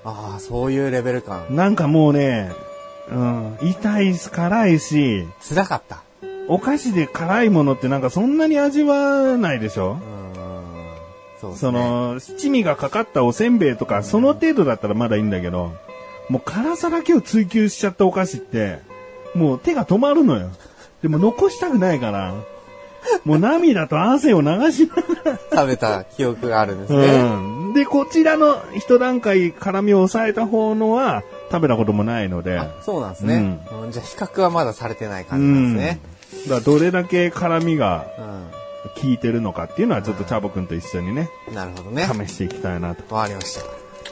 [0.04, 1.44] ああ、そういうレベル感。
[1.50, 2.52] なんかもうね、
[3.10, 6.02] うん、痛いし、辛いし、辛かった。
[6.48, 9.92] お菓子で辛いものってなんかそんなに味わないでしょ？
[9.92, 10.00] うん。
[11.40, 11.78] そうですそね。
[11.80, 15.72] の、七味がかかったおせんべいとか、その程度だったらまだいいんだけど、
[16.28, 18.78] もう辛さだけを追求しちゃったお菓子って、
[19.34, 20.50] もう手が止まるのよ。
[21.02, 22.34] でも残したくないから、
[23.24, 24.94] もう涙と汗を流しな
[25.32, 27.06] が食べた記憶があるんですら、ね。
[27.08, 27.72] うん。
[27.74, 33.60] で、こちらの一段階辛みを抑えた方のは食べたこともないので、そうなんですね。
[33.72, 36.00] うんじゃあ比較はまだされてない感じなんですね。
[36.44, 41.54] だからどれだけ辛みがう効いてるのかっていうのはちょっとチャボくんと一緒にね、ん。
[41.54, 42.06] なるほどね。
[42.06, 43.14] 試していきたいなと。
[43.14, 43.62] わかりました。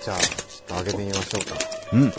[0.01, 1.57] じゃあ、ちょっと開けてみましょうか。
[1.93, 2.13] うん。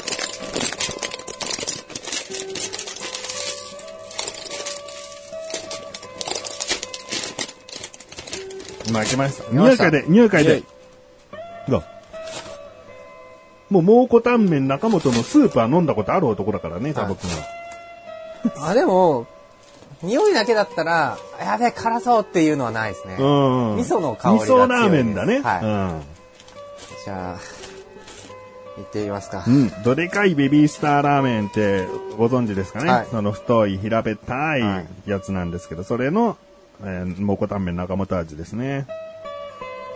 [8.90, 9.52] 今開けました。
[9.52, 10.64] 匂い嗅いで、匂い嗅いで。
[11.70, 11.84] どう？
[13.74, 18.68] もう蒙古タンメン中本のスープは飲んだことある男だからね、チャボくんは。
[18.70, 19.28] あ、でも、
[20.02, 23.18] 匂いだけだったら、やべえ、辛そうっていうのはないですね。
[23.20, 23.76] うん。
[23.76, 25.42] 味噌の香りが強い味噌ラーメンだね。
[25.42, 26.02] はいうん。
[27.06, 27.60] じゃあ、
[28.78, 29.44] 行ってみますか。
[29.46, 29.72] うん。
[29.84, 31.86] どでかいベビースターラーメンって
[32.18, 34.62] ご存知ですかね、はいその太い平べったはい
[35.06, 36.38] いやつなんですけど、それの、
[36.82, 38.88] えー、蒙古タンメン中本味ですね。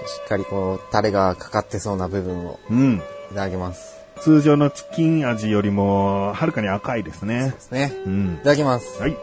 [0.05, 2.95] しっかりこう、タレがかかってそうな部分をうん。
[3.31, 3.97] いただきます。
[4.19, 7.59] 通常のチキン味よりも、はるかに赤いですねで。
[7.59, 7.93] すね。
[8.05, 8.37] うんい。
[8.43, 9.01] ただきます。
[9.01, 9.17] はい。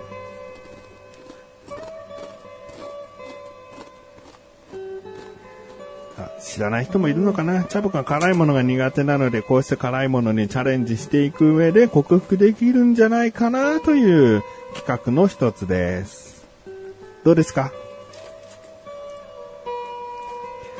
[6.18, 7.64] あ知らない人もいるのかな？
[7.64, 14.42] チャボくんは辛いものが苦手なので、こうして辛いものにチャレンジしていく上で克服できるんじゃないかなという
[14.74, 16.29] 企画の一つです。
[17.24, 17.72] どうですか？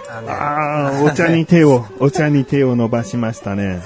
[0.09, 3.83] あああ、お茶に手を、 お茶に手を伸ばしましたね。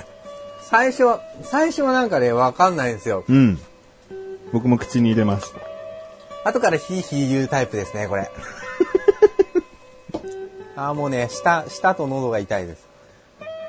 [0.62, 3.24] 最初は、最初はなんかね、わかんないんですよ。
[3.28, 3.58] うん。
[4.52, 5.52] 僕も口に入れます。
[6.44, 8.30] 後からヒーヒー言うタイプですね、これ。
[10.76, 12.86] あーもうね、舌、舌と喉が痛いです。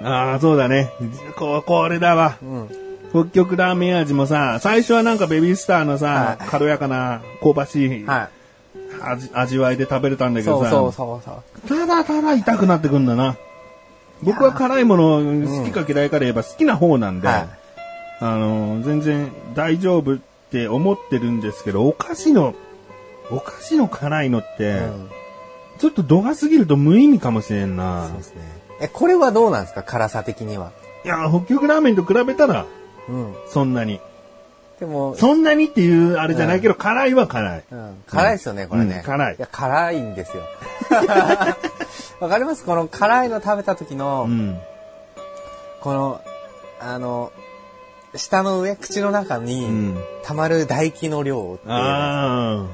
[0.03, 0.91] ああ、そうだね。
[1.37, 2.37] ここれだわ。
[2.41, 2.69] うん。
[3.11, 8.29] 北極ラーメン味もさ、最初はなんかベビースターのさ、はい軽やかな香ばしいは
[9.01, 10.43] 味味わいで食べれたんだい。
[10.43, 11.79] けどさ、そうそうそうそう。
[11.79, 13.37] ただただ痛くなってくんだな。
[14.23, 17.49] 僕は辛いもの好きか嫌いかで言えば好きな方なんで、はい
[18.21, 20.17] あの、全然大丈夫っ
[20.49, 22.55] て思ってるんですけど、お菓子の、
[23.29, 25.09] お菓子の辛いのって、うん。
[25.79, 28.17] ちょっと度が過ぎると無意味かもしれんなそう。
[28.17, 28.41] ですね。
[28.79, 29.83] え、これはどうなんですか？
[29.83, 30.71] 辛さ的には。
[31.03, 32.65] いや、北極ラーメンと比べたら、
[33.09, 33.35] うん。
[33.49, 33.99] そんなに。
[34.79, 37.63] でも、そんなにっていうあれじゃないけど、辛いは辛い。
[37.71, 40.43] うん、辛いですよね、これね、うん辛いや、辛いんですよ。
[42.19, 42.65] わかります？
[42.65, 44.59] この辛いの食べた時の、うん。
[45.81, 46.21] この、
[46.79, 47.31] あの、
[48.15, 49.97] 舌の上、口の中うにん。
[50.23, 52.65] 溜まる唾液の量っていうのあ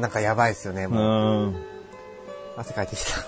[0.00, 0.88] なんかやばいですよね、あ。
[0.88, 1.02] もう。
[1.02, 1.56] うん。
[2.56, 3.24] 汗かいてきた。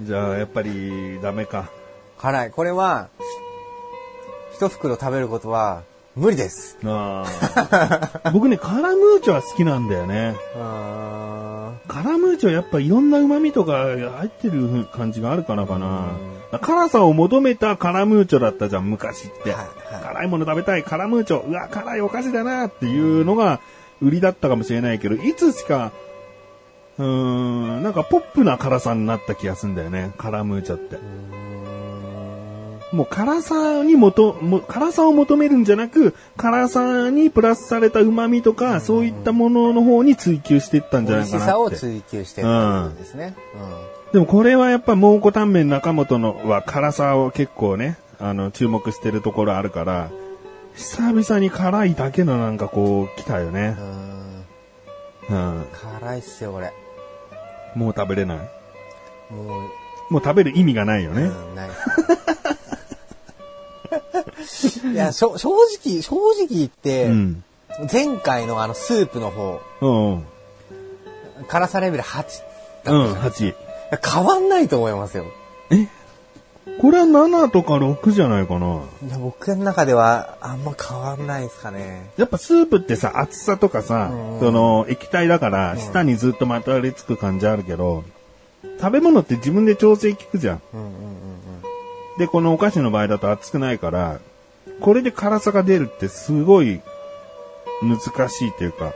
[0.04, 1.68] じゃあ、やっぱり、ダメか。
[2.18, 2.50] 辛い。
[2.50, 3.08] これは、
[4.58, 5.84] 一袋食べることは
[6.16, 6.76] 無理です。
[8.32, 10.34] 僕ね、カラムーチョは好きなんだよね。
[11.86, 16.06] カラムーチョやっぱいろんな旨味とか入ってる感じがあるからかな。
[16.60, 19.52] 辛さを求めたカラムーチョだったじゃん、昔って。
[19.52, 19.68] はいはい
[20.02, 21.40] 辛いもの食べたい、カラムーチョ。
[21.40, 23.60] うわ、辛いお菓子だなっていうのが
[24.02, 25.92] 売りだったかもしれないけど、いつしか、
[26.98, 30.98] うーん、なんかポップな辛さになった気がするんだよね、カラムーチョって。
[32.92, 41.52] もう辛さにもと、も辛さを求めるんじゃなく、辛さにプラスされた旨味とか、そういったものの方に追求していったんじゃ美ないかなって。
[41.66, 43.34] 味しさを追求してるんですね。
[44.12, 50.10] でもこれはやっぱ蒙古タンメン中本のは辛さを結構ね、あの、注目してるところあるから、
[50.74, 53.76] 久々に辛いだけのなんかこう、来たよね
[55.28, 55.34] う。
[55.34, 55.36] ん。
[55.36, 55.56] うん。
[55.56, 55.66] うん。
[56.00, 56.72] 辛いっすよ、これ。
[57.74, 58.38] もう食べれない？
[59.30, 59.58] も
[60.10, 61.24] う、もう食べる意味がないよね。
[61.24, 61.70] うん、ない。
[64.92, 67.44] いや、正直、正直言って、うん。
[67.92, 70.12] 前回のあのスープの方、うん。
[70.14, 70.24] うん。
[71.48, 72.24] 辛さレベル8だっ
[72.84, 73.14] たじゃうん、ん。
[73.14, 73.48] 8。
[73.50, 73.54] い
[73.90, 75.26] や変わんないと思いますよ。
[76.80, 78.82] これは7とか6じゃないかな。
[79.04, 82.10] いや僕の中ではあんま変わんないですかね。
[82.16, 88.04] やっぱスープってさ、厚さとかさ、うんその液体だから、舌にずっとまとわりつく感じあるけど、
[88.80, 90.88] 食べ物って自分で調整効くじゃんうんうん。
[92.18, 94.18] で、このお菓子の場合だと熱くないから、
[94.80, 96.80] これで辛さが出るってすごい
[97.82, 98.92] 難しいというか、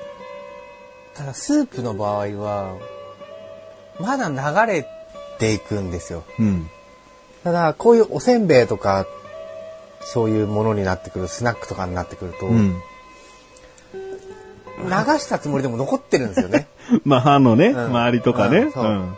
[1.15, 2.77] ただスープの場合は、
[4.01, 4.87] まだ流れ
[5.39, 6.25] ていくんですよ。
[6.39, 6.69] うん。
[7.45, 9.07] ただ、こういうおせんべいとか、
[10.01, 12.75] そういうものになってくる、スナックとかになってくると、うん。
[13.93, 16.67] 流したつもりでも残ってるんですよね。
[17.05, 18.73] まあ歯のね、ん周りとかね。
[18.75, 19.17] うん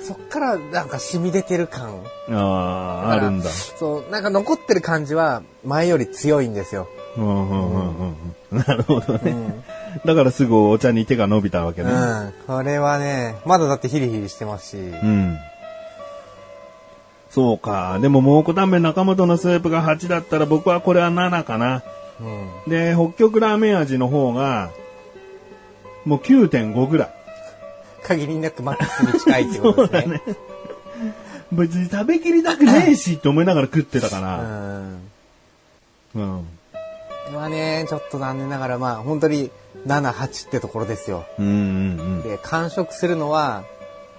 [0.00, 2.00] そっからなんか染み出てる感。
[2.28, 2.36] うん。
[2.36, 3.50] ああ、あるんだ。
[3.50, 6.88] そう、なんか残ってる感じは前より強いんですよ。
[7.16, 8.16] うんうんうんうん
[8.52, 8.58] うん。
[8.58, 9.32] なるほどね。
[9.32, 9.64] うん。
[10.04, 11.90] だからすぐお茶に手が伸びたわけね。
[11.90, 12.34] うん。
[12.46, 14.76] これはね、まだだってヒリヒリしてますし。
[14.76, 15.36] うん。
[17.30, 17.98] そうか。
[18.00, 21.82] でも、蒙古タンメン中本のスープが8だったら僕はこれは7かな。
[22.20, 22.70] うん。
[22.70, 24.70] で、北極ラーメン味の方が、
[26.04, 27.17] もう9.5ぐらい。
[28.08, 30.22] 限りなくマックスに近いってことですね。
[31.52, 34.36] 別に食べきりたくねえしって思いながら食ってたかうら。
[34.38, 35.00] ん。
[36.14, 36.48] うん。
[37.32, 39.50] まあね、ちょっと残念ながら、まあ本当に
[39.86, 41.26] 7、8ってところですよ。
[41.38, 43.64] うんうんで、完食するのは、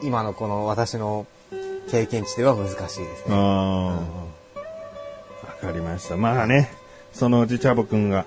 [0.02, 1.26] 今のこの私の
[1.92, 3.32] 経験値では難しいですうん。
[3.32, 3.38] ね。
[3.38, 4.00] あ
[5.42, 5.48] あ。
[5.48, 6.16] わかりました。
[6.16, 6.72] まあね、
[7.12, 8.26] そのうちチャボくんが、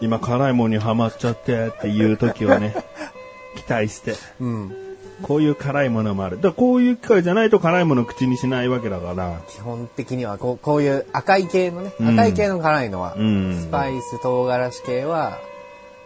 [0.00, 2.74] 今辛いもんにハマっちゃってっていう時をね、
[3.56, 4.14] 期待して。
[4.40, 4.89] うん。
[5.22, 6.36] こういう辛いものもある。
[6.36, 9.40] だからこういう機会じゃないと辛いものを口にしないわけだから。
[9.48, 15.38] 基本的にはこうこういう赤い系のね、うん赤い系の辛いのは、うんスパイス唐辛子系は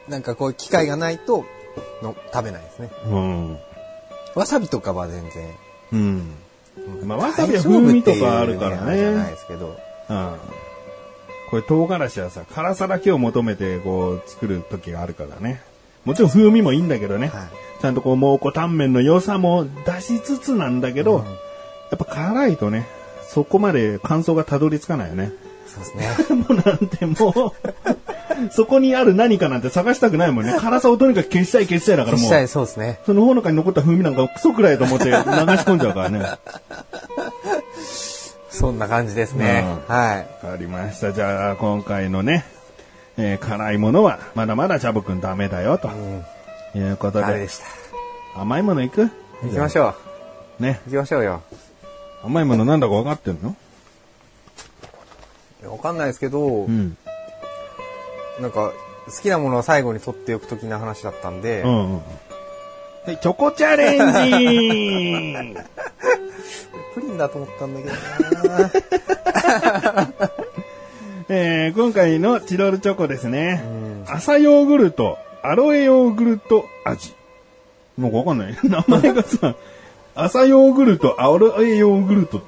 [0.09, 1.44] なんかこういう機会がないと
[2.03, 3.59] の食べないですねうん。
[4.35, 5.48] わさびとかは全然
[5.92, 6.33] うん。
[7.05, 9.77] まあわさびは風味とかあるからねじゃないですけど
[10.11, 10.37] うん。
[11.50, 15.62] これ唐辛子はさ、辛さだけを求めてこう作る時があるからね。
[16.05, 17.29] もちろん風味もいいんだけどね。
[17.29, 17.46] はい
[17.85, 21.25] ちゃんとこう蒙古タンメンの良さも出しつつなんだけど、うん
[21.90, 22.87] やっぱ辛いとね、
[23.29, 25.33] そこまで感想がたどり着かないよね。
[25.66, 30.57] そうですね もうなんてもう、 そこにある何かなんて探したくないもんね。
[30.59, 32.27] 辛さをとにかく消したい消したいだからもう。
[32.27, 36.18] したいそうですねそのほのかに残った風味なんかクソくらいと思って流し込んじゃうからね。
[36.20, 36.38] わ
[38.49, 41.12] そんな感じですね、うんはいかりました。
[41.12, 42.47] じゃあ、今回のね、
[43.18, 45.90] えー辛いものは、まだまだチャボくんダメだよ、と
[46.74, 47.24] いうことで。
[47.26, 47.58] ダメでし
[48.34, 48.40] た？
[48.40, 49.10] 甘いものいく？
[49.42, 49.94] 行きましょ
[50.58, 50.62] う。
[50.62, 50.80] ね。
[50.87, 51.42] う行きましょうよ
[52.24, 53.54] 甘いものなんだか分かってんの？
[55.70, 56.96] わかんないですけど、うん。
[58.40, 58.72] なんか
[59.06, 61.96] 好きなものを最後に取っておく的な話だったんで、うんうん。
[61.96, 62.02] は
[63.08, 63.98] い、チョコチャレン
[65.54, 65.54] ジ
[66.94, 67.88] プリンだと思ったんだけ
[68.48, 68.70] どな
[71.28, 73.62] えー今回のチロルチョコですね。
[74.06, 77.12] 朝ヨーグルト、アロエヨーグルト味。
[77.98, 78.57] なんかわかんない。
[78.64, 79.54] 名前がさ、
[80.14, 82.42] 朝ヨーグルト、アロエヨーグルトっ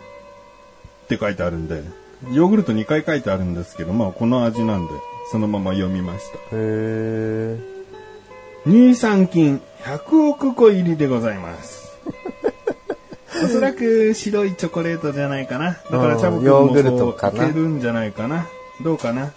[1.06, 1.82] て書いてあるんで、
[2.32, 4.94] ヨーグルト2回書いてあるんですけど、まあこの味なんで、
[5.30, 6.38] そのまま読みました。
[6.38, 7.59] へえ
[8.66, 11.98] 乳酸菌100億個入りでございます。
[13.44, 15.66] おそらく白いチョコレートじゃないかな。
[15.72, 18.46] だからうんチャボくんういけるんじゃないかな。
[18.82, 19.32] どうかな。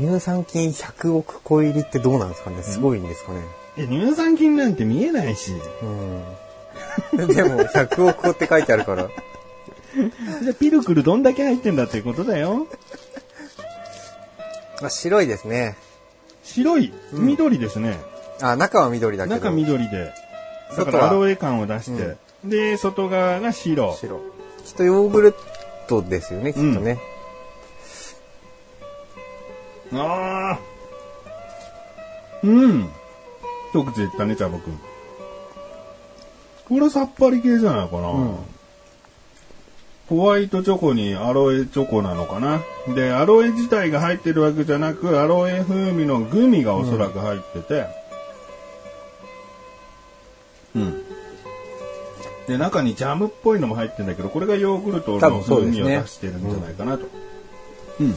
[0.00, 2.62] 乳酸菌100億個入りってどうなんですかね？
[2.62, 3.40] すごいんですかね？
[3.76, 5.52] いや乳酸菌なんて見えないし。
[5.82, 6.22] うん
[7.26, 9.08] でも100億個って書いてあるから
[10.42, 12.66] じゃあピルクルどんだけ入ってんだっていうことだよ。
[14.80, 15.76] まあ白いですね
[16.44, 17.98] 白い、緑ですね。
[18.40, 20.12] あ中は緑だけど中緑で。
[20.76, 22.16] だか外はらアロエ感を出して。
[22.44, 23.94] で、外側が白。
[23.94, 24.20] 白
[24.64, 25.34] きっとヨーグル
[25.88, 26.98] トですよねきっとね、
[29.92, 30.58] ああ。
[32.42, 32.88] うん。
[33.70, 34.78] 一口で言ったね、チャボくん。
[36.68, 38.36] これさっぱり系じゃないかな。
[40.08, 42.62] ホワイトチョコにアロエチョコなのかな。
[42.94, 47.86] で、アロエ自体が入ってるわけじゃなく、アロエ風味のグミがおそらく入ってて。
[50.74, 51.04] うん。
[52.46, 57.06] で、中にジャムっぽいのも入ってるんだけど、これがヨーグルト多の風味を出してるんじゃないかなと。
[58.00, 58.14] うん。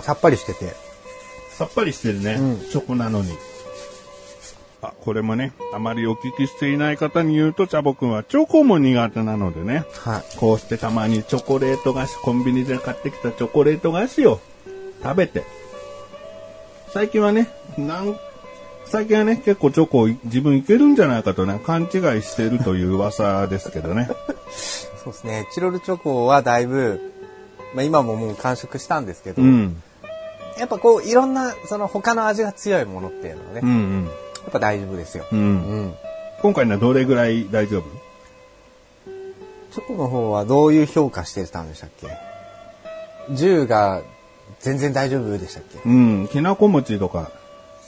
[0.00, 0.74] さっぱりしてて
[1.56, 2.34] さっぱりしてるね。
[2.34, 3.32] うんチョコなのに。
[4.82, 14.40] あ、これもね、あまりお聞きしていない方に言うと、チャボくんはチョコも苦手なのでね、はいこうしてたまにチョコレート菓子、コンビニで買ってきたチョコレート菓子を
[15.02, 15.44] 食べて、
[16.92, 18.18] 最近はね、なん、
[18.84, 21.88] 最近はね、結構チョコを自分いけるんじゃないかとね、勘違い
[22.20, 24.10] してるという噂ですけどね。
[25.02, 27.00] そうですねチロルチョコはだいぶ、
[27.74, 29.82] まあ、今ももう完食したんですけど、うん。
[30.58, 34.04] やっぱこういろんなその他の味が強いものっていうのはね、うんうん。
[34.04, 34.10] や
[34.48, 35.36] っぱ大丈夫ですよ、う。
[35.36, 35.86] うん。
[35.88, 35.94] ん、
[36.40, 37.84] 今回のはどれぐらい大丈夫？
[39.72, 42.06] チョコの方はどういう評価してたんでしたっけ
[43.32, 44.02] ？10が
[44.60, 45.78] 全然大丈夫でしたっけ？
[45.84, 46.28] うん。
[46.28, 47.30] きなこ餅とか、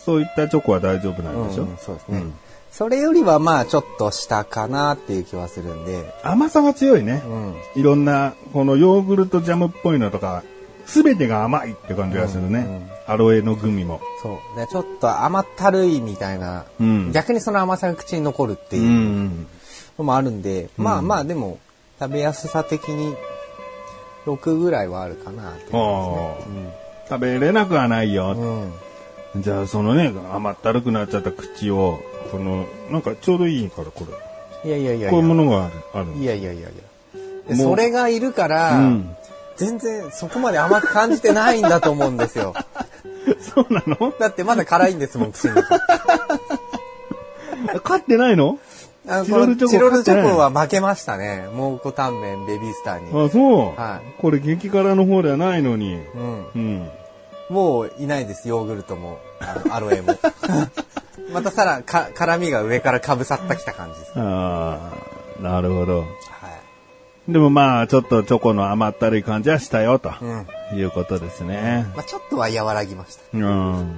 [0.05, 2.35] そういったチョコは大丈夫なんでしょ、うんそうですね、うん。
[2.71, 7.23] それよりはまあちょっと下かなっていう気はするんで、甘さは強いね。
[7.25, 10.43] うん、いろんな、このヨーグルトジャムっぽいのとか、
[10.89, 12.61] すべてが甘いって感じがするね。
[12.61, 14.03] うんうんアロエのグミも。
[14.23, 18.81] そうでちょっと甘ったるいみたいな、うん逆にその甘さが口に残るってう。
[18.81, 19.47] いうん
[19.99, 21.59] のもあるんで、まあまあでも
[21.99, 23.17] 食べやすさ的に
[24.27, 26.35] 6ぐらいはあるかなっていう感
[27.09, 28.37] 食べれなくはないよ。
[29.37, 31.99] じゃあ、そのね、甘ったるくなっちゃった口を、
[32.31, 34.07] この、なんかちょうどいいから、こ
[34.65, 34.71] れ。
[34.71, 35.45] いやいやいやいこういうもや。
[35.45, 35.75] のがある。
[35.95, 36.73] あるいやいやいやい
[37.49, 37.57] や。
[37.57, 39.17] それがいるから、うん
[39.59, 42.55] 全然そこまで甘く感じてないんだと思うんですよ。
[43.41, 44.13] そうなの？
[44.19, 45.79] だってまだ辛いんですもん、口の中。
[47.85, 48.59] 勝ってないの？
[49.07, 51.49] あのチロルチョコチロルチョコは負けましたね。
[51.55, 53.09] 蒙古タンメンベビースターに。
[53.27, 53.81] あ、そう。
[53.81, 55.95] はいこれ激辛の方ではないのに。
[55.97, 56.47] うん。
[56.55, 56.91] うん。
[57.49, 60.15] もういないです、ヨーグルトも、あのアロエも。
[61.33, 64.13] またさら、か、辛みが上からかぶさってきた感じです。
[64.17, 64.93] あ
[65.41, 66.05] あ、なるほど。
[67.29, 67.33] はい。
[67.33, 70.79] でもまあ、ちょっとチョコの甘ったるい感じはしたよ、とうん。
[70.79, 71.87] いうことですね。
[71.95, 73.23] まあちょっとは和らぎました。
[73.33, 73.95] うん。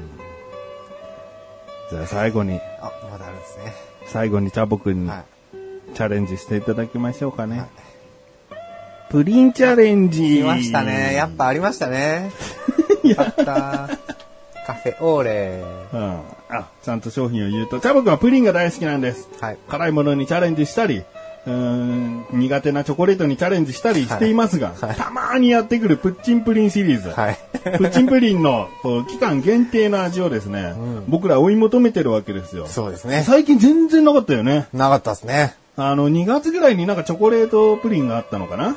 [1.90, 3.72] じゃあ最後に、あ、まだあるんですね。
[4.06, 5.24] 最後にチャボくんにはい。
[5.94, 7.64] チャレンジしていただきましょうかね。
[9.10, 10.38] プリンチャレンジ。
[10.38, 11.14] 来ましたね。
[11.14, 12.30] やっぱありましたね。
[13.02, 13.44] よかった。
[14.66, 15.64] カフェオーレ。
[15.92, 16.20] うん。
[16.48, 19.28] あ、ちゃんと商品を言うと、チャボくんはプリンが大好きなんです。
[19.40, 19.58] はい。
[19.68, 21.02] 辛いものにチャレンジしたり、
[21.46, 27.10] うーん苦手なチョコレートにチャレンジしたりしていますが、はいたまーにやってくるプッチンプリンシリーズ。
[27.10, 27.38] はい。
[27.52, 30.74] プッチンプリンのこう期間限定の味をですね、
[31.08, 32.66] 僕ら追い求めてるわけですよ。
[32.66, 33.22] そうですね。
[33.26, 34.68] 最近全然なかったよね。
[34.72, 35.54] なかったですね。
[35.76, 38.76] あの、2月ぐらいになんかチョコレートプリンがあったのかな？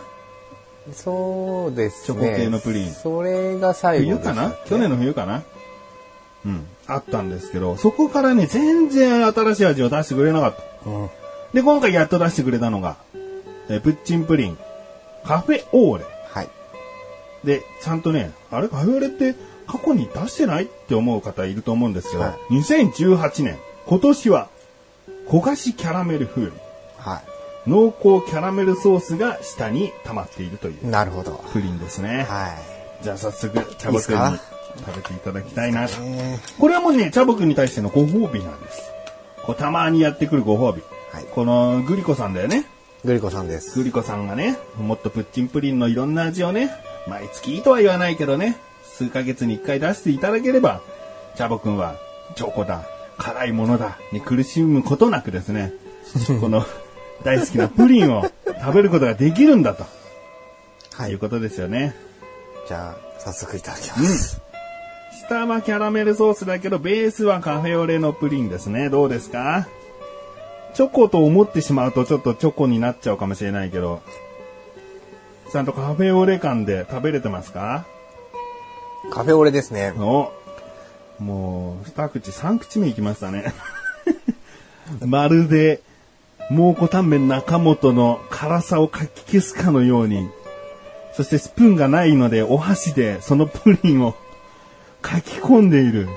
[0.93, 2.05] そうですね。
[2.05, 4.55] チョコ系のプリンそれが最後冬かな？
[4.65, 5.43] 去年の冬かな？
[6.45, 6.65] うん。
[6.87, 10.89] あったんですけど、そこからね、全然新しい味を出してくれなかった。
[10.89, 11.09] うん。
[11.53, 12.97] で、今回やっと出してくれたのが、
[13.69, 14.57] えープッチンプリン、
[15.23, 16.05] カフェオーレ。
[16.27, 16.49] はい。
[17.43, 18.67] で、ちゃんとね、あれ？
[18.67, 19.35] カフェオレって
[19.67, 24.49] 過去に出してないって思う方いると思うんですけど、は2018年、今年は、
[25.27, 26.51] 焦がしキャラメル風味、
[26.97, 27.21] は
[27.65, 30.79] 濃厚キャラメルソースが下に溜まっているといい。
[30.81, 31.43] うなるほど。
[31.53, 32.25] プリンですね。
[32.29, 32.49] は
[33.01, 33.03] い。
[33.03, 34.39] じゃあ早速、チャボくんに
[34.85, 35.93] 食べていただきたいなと。
[36.01, 38.81] えこれはもうね、チャボくんに対してのご褒美なんです。
[39.45, 40.81] こうたまにやってくるご褒美。
[41.13, 42.65] はいこのグリコさんだよね。
[43.03, 43.77] ー、グリコさんです。
[43.77, 46.71] グリコさんがね、もっとプッチンプリンのいろんな味をね、
[47.07, 50.81] 毎月とは言わないけどね、数ヶ月に一回出していただければ、
[51.35, 51.97] チャボくんは、
[52.35, 52.83] チョコだ、
[53.19, 55.71] 辛いものだ、に苦しむことなくですね、
[56.41, 56.65] この
[57.23, 59.85] 大好きなプリンを食べることができるんだと、、
[60.95, 61.13] はいい。
[61.13, 61.95] うことですよね。
[62.67, 64.41] じゃあ、早速いただきます。
[65.27, 68.89] 下はキャラメルソースだけど、ベースはカフェオレのプリンですね。
[68.89, 69.67] どうですか？
[70.73, 74.01] チョコと思ってしまうとちょっとチョコになっちゃうかもしれないけど、
[75.51, 77.85] ちゃんとカフェオレ感で食べれてますか？
[79.11, 79.93] カフェオレですね。
[79.97, 80.31] お
[81.19, 83.53] もう、二口、三口目いきましたね。
[85.05, 85.81] まるで、
[86.49, 90.29] 蒙古タンメン中本の辛さをかき消すかのように、
[91.13, 94.15] そしてスプーンがないので、お箸でそのプリンを
[95.01, 96.07] かき込んでいる。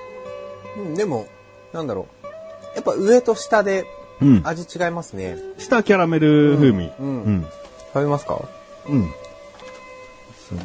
[0.79, 1.27] うんでも、
[1.73, 2.27] なんだろう。
[2.75, 3.87] やっぱ上と下で
[4.21, 4.43] うん。
[4.45, 5.37] 味違いますね。
[5.59, 6.91] 下キャラメル風味。
[6.99, 7.47] うんうん。
[7.93, 8.41] 食べますか？
[8.89, 9.11] うん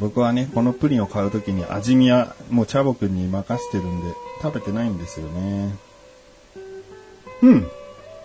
[0.00, 5.74] 僕はね、このプリンを買うときに味見はもうチャボくんに任してるんで、食べてないんですよね。
[7.42, 7.68] うん。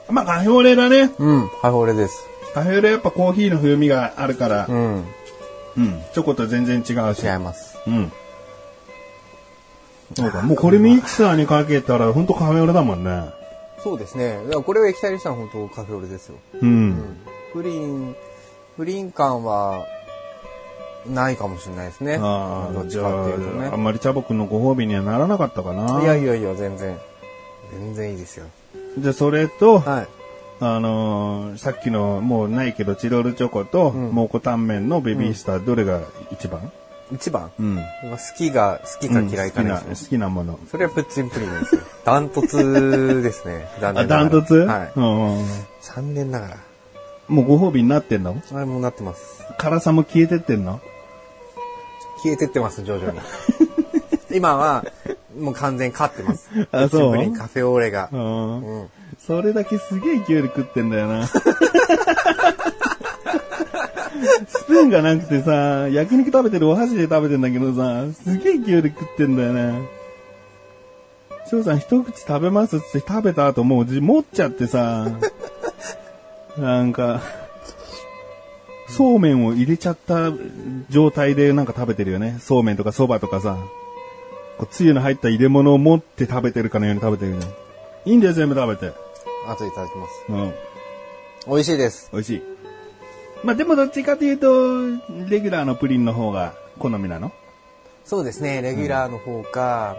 [0.08, 1.12] まあ、カフェオレだね。
[1.18, 2.24] うん、カフェオレです。
[2.54, 5.06] カフェオレやっぱコーヒーの風味があるからう、ん、
[5.78, 6.02] うん。
[6.14, 7.26] チョコと全然違うし。
[7.26, 7.80] 違います。
[7.88, 8.12] うん。
[10.16, 13.32] そうか、もうこれミキサーにかけたらほんとカフェオレだもんね。
[13.84, 14.38] そうですね。
[14.46, 16.36] だからこれを液体にしたら本当カフェオレですよ。
[16.62, 17.18] うん。
[17.54, 18.16] プリン、
[18.76, 19.86] プリン感は、
[21.06, 22.20] ないかもしれないですね。
[22.22, 26.02] ああ、どっちかっていうとねあ、あんまりチャボくんのご褒美にはならなかったかな。
[26.02, 26.98] いやいやいや、全然。
[27.72, 28.46] 全然いいですよ。
[29.00, 30.08] じゃあそれと、はい。
[30.60, 36.02] あのーさっきのもうないけどチロルチョコと、ん蒙古タンメンのベビースター、どれが
[36.32, 36.72] 一番？
[37.12, 37.76] 一番、うん。
[37.78, 37.82] 好
[38.38, 40.60] きが、好きか嫌いかうんね好きな、好きなもの。
[40.70, 41.82] それはプッチンプリンですよ。
[42.04, 43.68] ダントツですね。
[43.80, 44.56] 残あ、念ながらダントツ？
[44.56, 44.92] はい。
[44.96, 45.46] うんうん
[45.82, 46.58] 残念ながら。
[47.30, 48.42] もうご褒美になってんの？
[48.54, 49.44] あれもうなってます。
[49.58, 50.80] 辛さも消えてってんの？
[52.24, 53.20] 消えてってます、徐々に。
[54.36, 54.84] 今は、
[55.40, 56.50] もう完全に勝ってます。
[56.72, 56.90] あそう？
[56.90, 58.10] プッチンプリン、カフェオレが。
[58.12, 58.62] うん。
[58.62, 58.90] うん。
[59.26, 61.28] それだけすげえ勢いで食ってんだよな。
[64.48, 69.82] スプーンがなくてさ、焼肉食べてるお箸で食べてんだけどさ、すげえ勢いで食ってんだよね。
[71.50, 75.08] 翔さん一口食べますって食べた後もうじ持っちゃってさ、
[76.58, 77.22] なんか、
[78.90, 80.32] そうめんを入れちゃった
[80.90, 82.38] 状態でなんか食べてるよね。
[82.40, 83.58] そうめんとかそばとかさ、
[84.58, 87.48] こうつゆの入った入れ物を持って食べてるかのように食べてるよね。
[88.06, 88.94] いいんだよ、全部食べて。
[89.48, 90.26] 後でいただきます。
[90.30, 90.54] うん。
[91.48, 92.10] 美味しいです。
[92.12, 92.57] 美味しい。
[93.44, 94.88] まあでもどっちかというと、
[95.30, 97.32] レギュラーのプリンの方が好みなの？
[98.06, 99.96] そうですね、レギュラーの方か、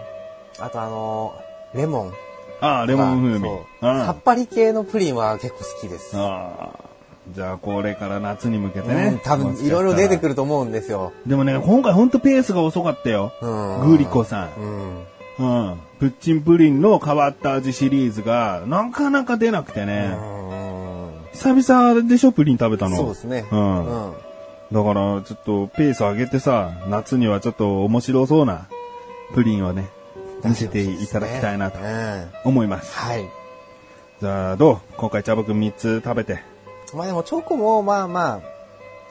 [0.59, 1.33] あとあの、
[1.73, 2.13] レモン。
[2.61, 3.47] ああ、レモン風味。
[3.79, 6.17] さあっぱり系のプリンは結構好きです。
[6.17, 6.89] ああ。
[7.33, 9.11] じゃあこれから夏に向けてうね。
[9.11, 11.13] ん、多分いろいろ出てくると思うんですよ。
[11.25, 11.29] る。
[11.29, 13.31] でもね、今回ほんとペースが遅かったよ。
[13.41, 13.91] うん。
[13.91, 14.49] グリコさん。
[15.39, 15.67] うん。
[15.69, 15.79] うん。
[15.99, 20.17] プッチンプリンの変わった味シリーズが、なかなか出なくてね。
[20.17, 20.38] うん
[21.33, 22.97] 久々でしょ、プリン食べたの。
[22.97, 23.45] そうですね。
[23.51, 24.13] うんうん。
[24.71, 28.67] だから、ちょっとペース上げてさ、夏にはちょっと面白そうな
[29.33, 29.89] プリンをね、
[30.43, 32.29] 見せていただきたいなとうん。
[32.45, 32.95] 思います。
[32.95, 33.27] はい。
[34.21, 34.79] じゃあ、どう？
[34.97, 36.39] 今回茶葉くん3つ食べて。
[36.93, 38.41] まあでもチョコもまあま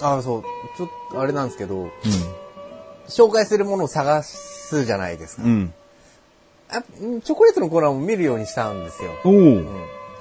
[0.00, 0.42] あ、あそう、
[0.76, 1.88] ちょっとあれなんですけど、
[3.08, 5.42] 紹介するものを探すじゃないですか。
[5.44, 5.72] うん。
[6.70, 9.12] あうんチョコレートのコーナーも見るようにしたんですよ。
[9.24, 9.32] おお。
[9.32, 9.66] うん。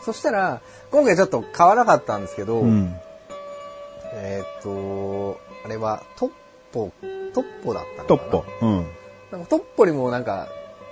[0.07, 2.95] そしたら、今回ちょっと買わなかったんですけど、うん。
[4.13, 6.31] えーっと、あれはトッ
[6.71, 6.93] ポ、
[7.33, 8.31] トッポだったのかな？
[8.31, 8.65] トッポ。
[8.65, 8.87] うん。
[9.33, 10.47] なんかトッポにもなんか、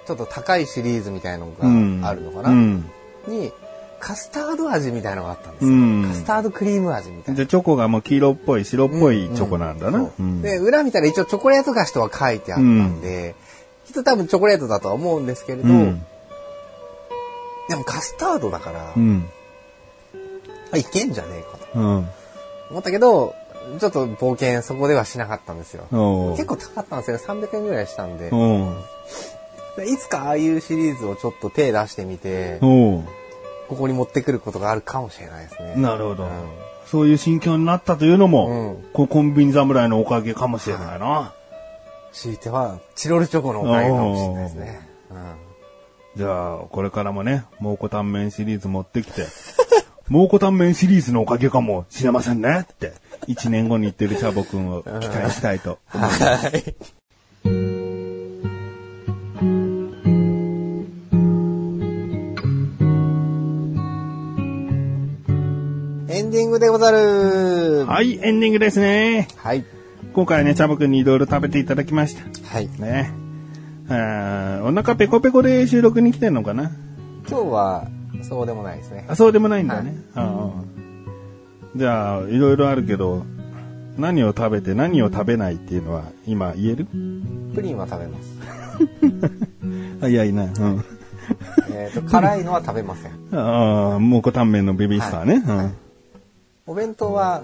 [0.05, 2.01] ちょっと高いシリーズみたいのうん。
[2.01, 2.91] があるのかな、うん。
[3.27, 3.53] に、
[4.01, 5.71] カスタード味みたいのがあったんですよ。
[5.71, 7.35] うんカスタードクリーム味みたいな。
[7.37, 9.99] じゃあチョコがもう黄色っぽい、白っぽいチョコなんだな。
[9.99, 13.33] そううんで、裏見たら一応チョコレート菓子とは書いてあったんで、
[13.85, 16.05] きっと多分チョコレートだとは思うんですけれど、うん。
[17.69, 19.29] でもカスタードだから、うん。
[20.71, 22.09] あいけんじゃねえかとうん。
[22.71, 23.35] 思ったけど、
[23.79, 25.85] ちょっと冒険そこではしなかったんですよ。
[25.91, 27.17] お結構高かったんですよ。
[27.17, 28.31] 300円ぐらいしたんで。
[29.87, 33.03] いつかああいうシリーズをちょっと手出してみて、お
[33.67, 35.75] ここに持ってくることがあるかもしれないですね。
[35.75, 36.29] なるほどうん。
[36.85, 41.33] そういう心境になったというのも、うんこうコンビニ侍のおかげかもしれないな。
[42.13, 44.87] 強いては、チロルチョコのおかげかもしれないですね。
[46.15, 49.25] じゃあ、これからもね、蒙古タンメンシリーズ持ってきて、
[50.07, 52.93] 蒙古タンメンシリーズのおかげかもしれませんねって、
[53.27, 56.01] 1年後に言ってるチャボくんを期待したいとうん。
[56.01, 56.07] は
[56.53, 56.75] い。
[66.07, 67.85] エンディングでござる。
[67.87, 69.27] はい、エンディングですね。
[69.35, 69.65] はい。
[70.13, 72.23] 今回はね、チャボくんにいろいろ食べていただきました。
[72.47, 72.69] はい。
[72.79, 73.24] ね。
[73.87, 76.71] お腹ペコペコで収録に来てんのかな？
[77.29, 77.87] 今日は、
[78.23, 79.05] そうでもないですね。
[79.07, 79.95] あ、そうでもないんだね。
[80.15, 80.63] ああ
[81.75, 83.25] じゃあ、いろいろあるけど、
[83.97, 86.85] 何を食べて何を食べないっていうのは今言える？
[87.53, 88.35] プリンは食べます。
[90.01, 90.43] 早いな。
[90.43, 90.83] うん。
[91.71, 93.11] えっと、辛いのは食べません。
[93.37, 95.43] ああ、蒙古タンメンのベビースターね。
[95.47, 95.73] うん
[96.67, 97.43] お弁当は、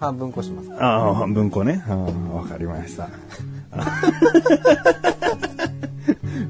[0.00, 0.72] 半分こします。
[0.82, 1.84] ああ、半分こね。
[1.88, 3.08] うんわかりました。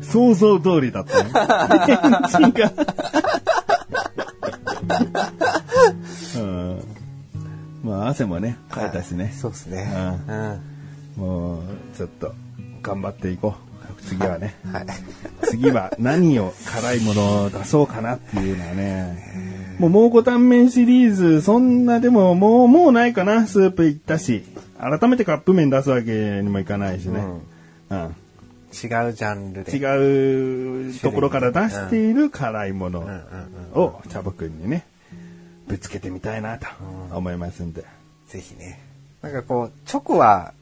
[0.02, 1.30] 想像通りだったね。
[1.32, 2.72] が
[6.36, 6.82] うん
[7.82, 9.32] まあ、汗もね、かいたしね。
[9.36, 9.92] そうですね。
[10.28, 10.60] ううん。
[11.16, 11.62] もう、
[11.96, 12.32] ちょっと、
[12.82, 13.72] 頑張っていこう。
[14.02, 14.54] 次はね。
[14.72, 14.86] はい。
[15.44, 19.76] 次は何を辛いものを出そうかなっていうのはね。
[19.78, 23.46] もう蒙古タンメンシリーズ、そんなでももう、もうないかな。
[23.46, 24.44] スープ行ったし。
[24.82, 27.24] 改めてカップ麺出すわけにもいかないしね。
[27.90, 27.98] うん。
[27.98, 29.76] 違うジャンルで。
[29.76, 34.84] 違うところから出している辛いものうんうんを、チャボくんにね、
[35.68, 36.66] ぶつけてみたいなと
[37.12, 37.84] 思いますんで。
[38.26, 38.80] ぜひね。
[39.22, 40.52] なんかこう、チョコは、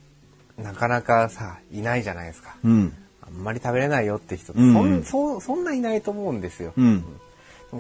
[0.59, 2.57] なかなかさ、いないじゃないですか。
[2.63, 2.93] うん。
[3.23, 6.75] あんまり食べれないよって人、うんそんそそんないないと思うんですよ。
[6.77, 7.05] うん。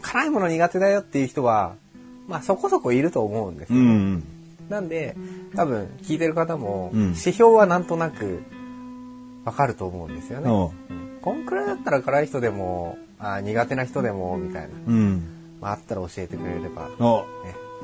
[0.00, 1.74] 辛いもの苦手だよっていう人は、
[2.28, 3.78] まあそこそこいると思うんですよ。
[3.78, 4.24] うん。
[4.70, 5.16] なんで、
[5.54, 8.42] 多分聞いてる方も、うん指標はなんとなく
[9.44, 10.48] わかると思うんですよね。
[10.48, 14.68] おううんこんくらいだったら辛い人でも、あ苦手な人でも、みたいな。
[14.86, 15.22] うん。
[15.60, 16.94] まああったら教えてくれれば、ね。
[17.00, 17.26] お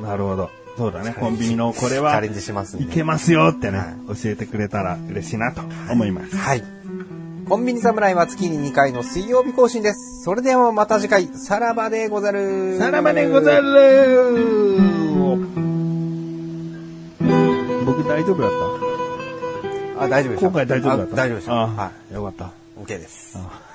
[0.00, 0.50] なるほど。
[0.78, 1.14] そうだね。
[1.18, 2.86] コンビニのこれチはャレンジしますんで。
[2.86, 6.36] いけますよってね、は教えてくれたら嬉しいなと思います。
[6.36, 6.62] はい。
[7.48, 10.24] コンビニ侍は月に2回の水曜日更新です。
[10.24, 12.78] それではまた次回、さらばでござる。
[12.78, 15.65] さらばでござる
[17.86, 18.50] 僕大丈夫だっ
[19.98, 21.12] あ、大丈夫ですた今回大丈夫だった？
[21.12, 21.54] あ大丈夫ですよ。
[21.54, 22.44] あはよかった。
[22.44, 22.84] い。
[22.84, 23.38] OK です。
[23.38, 23.65] あ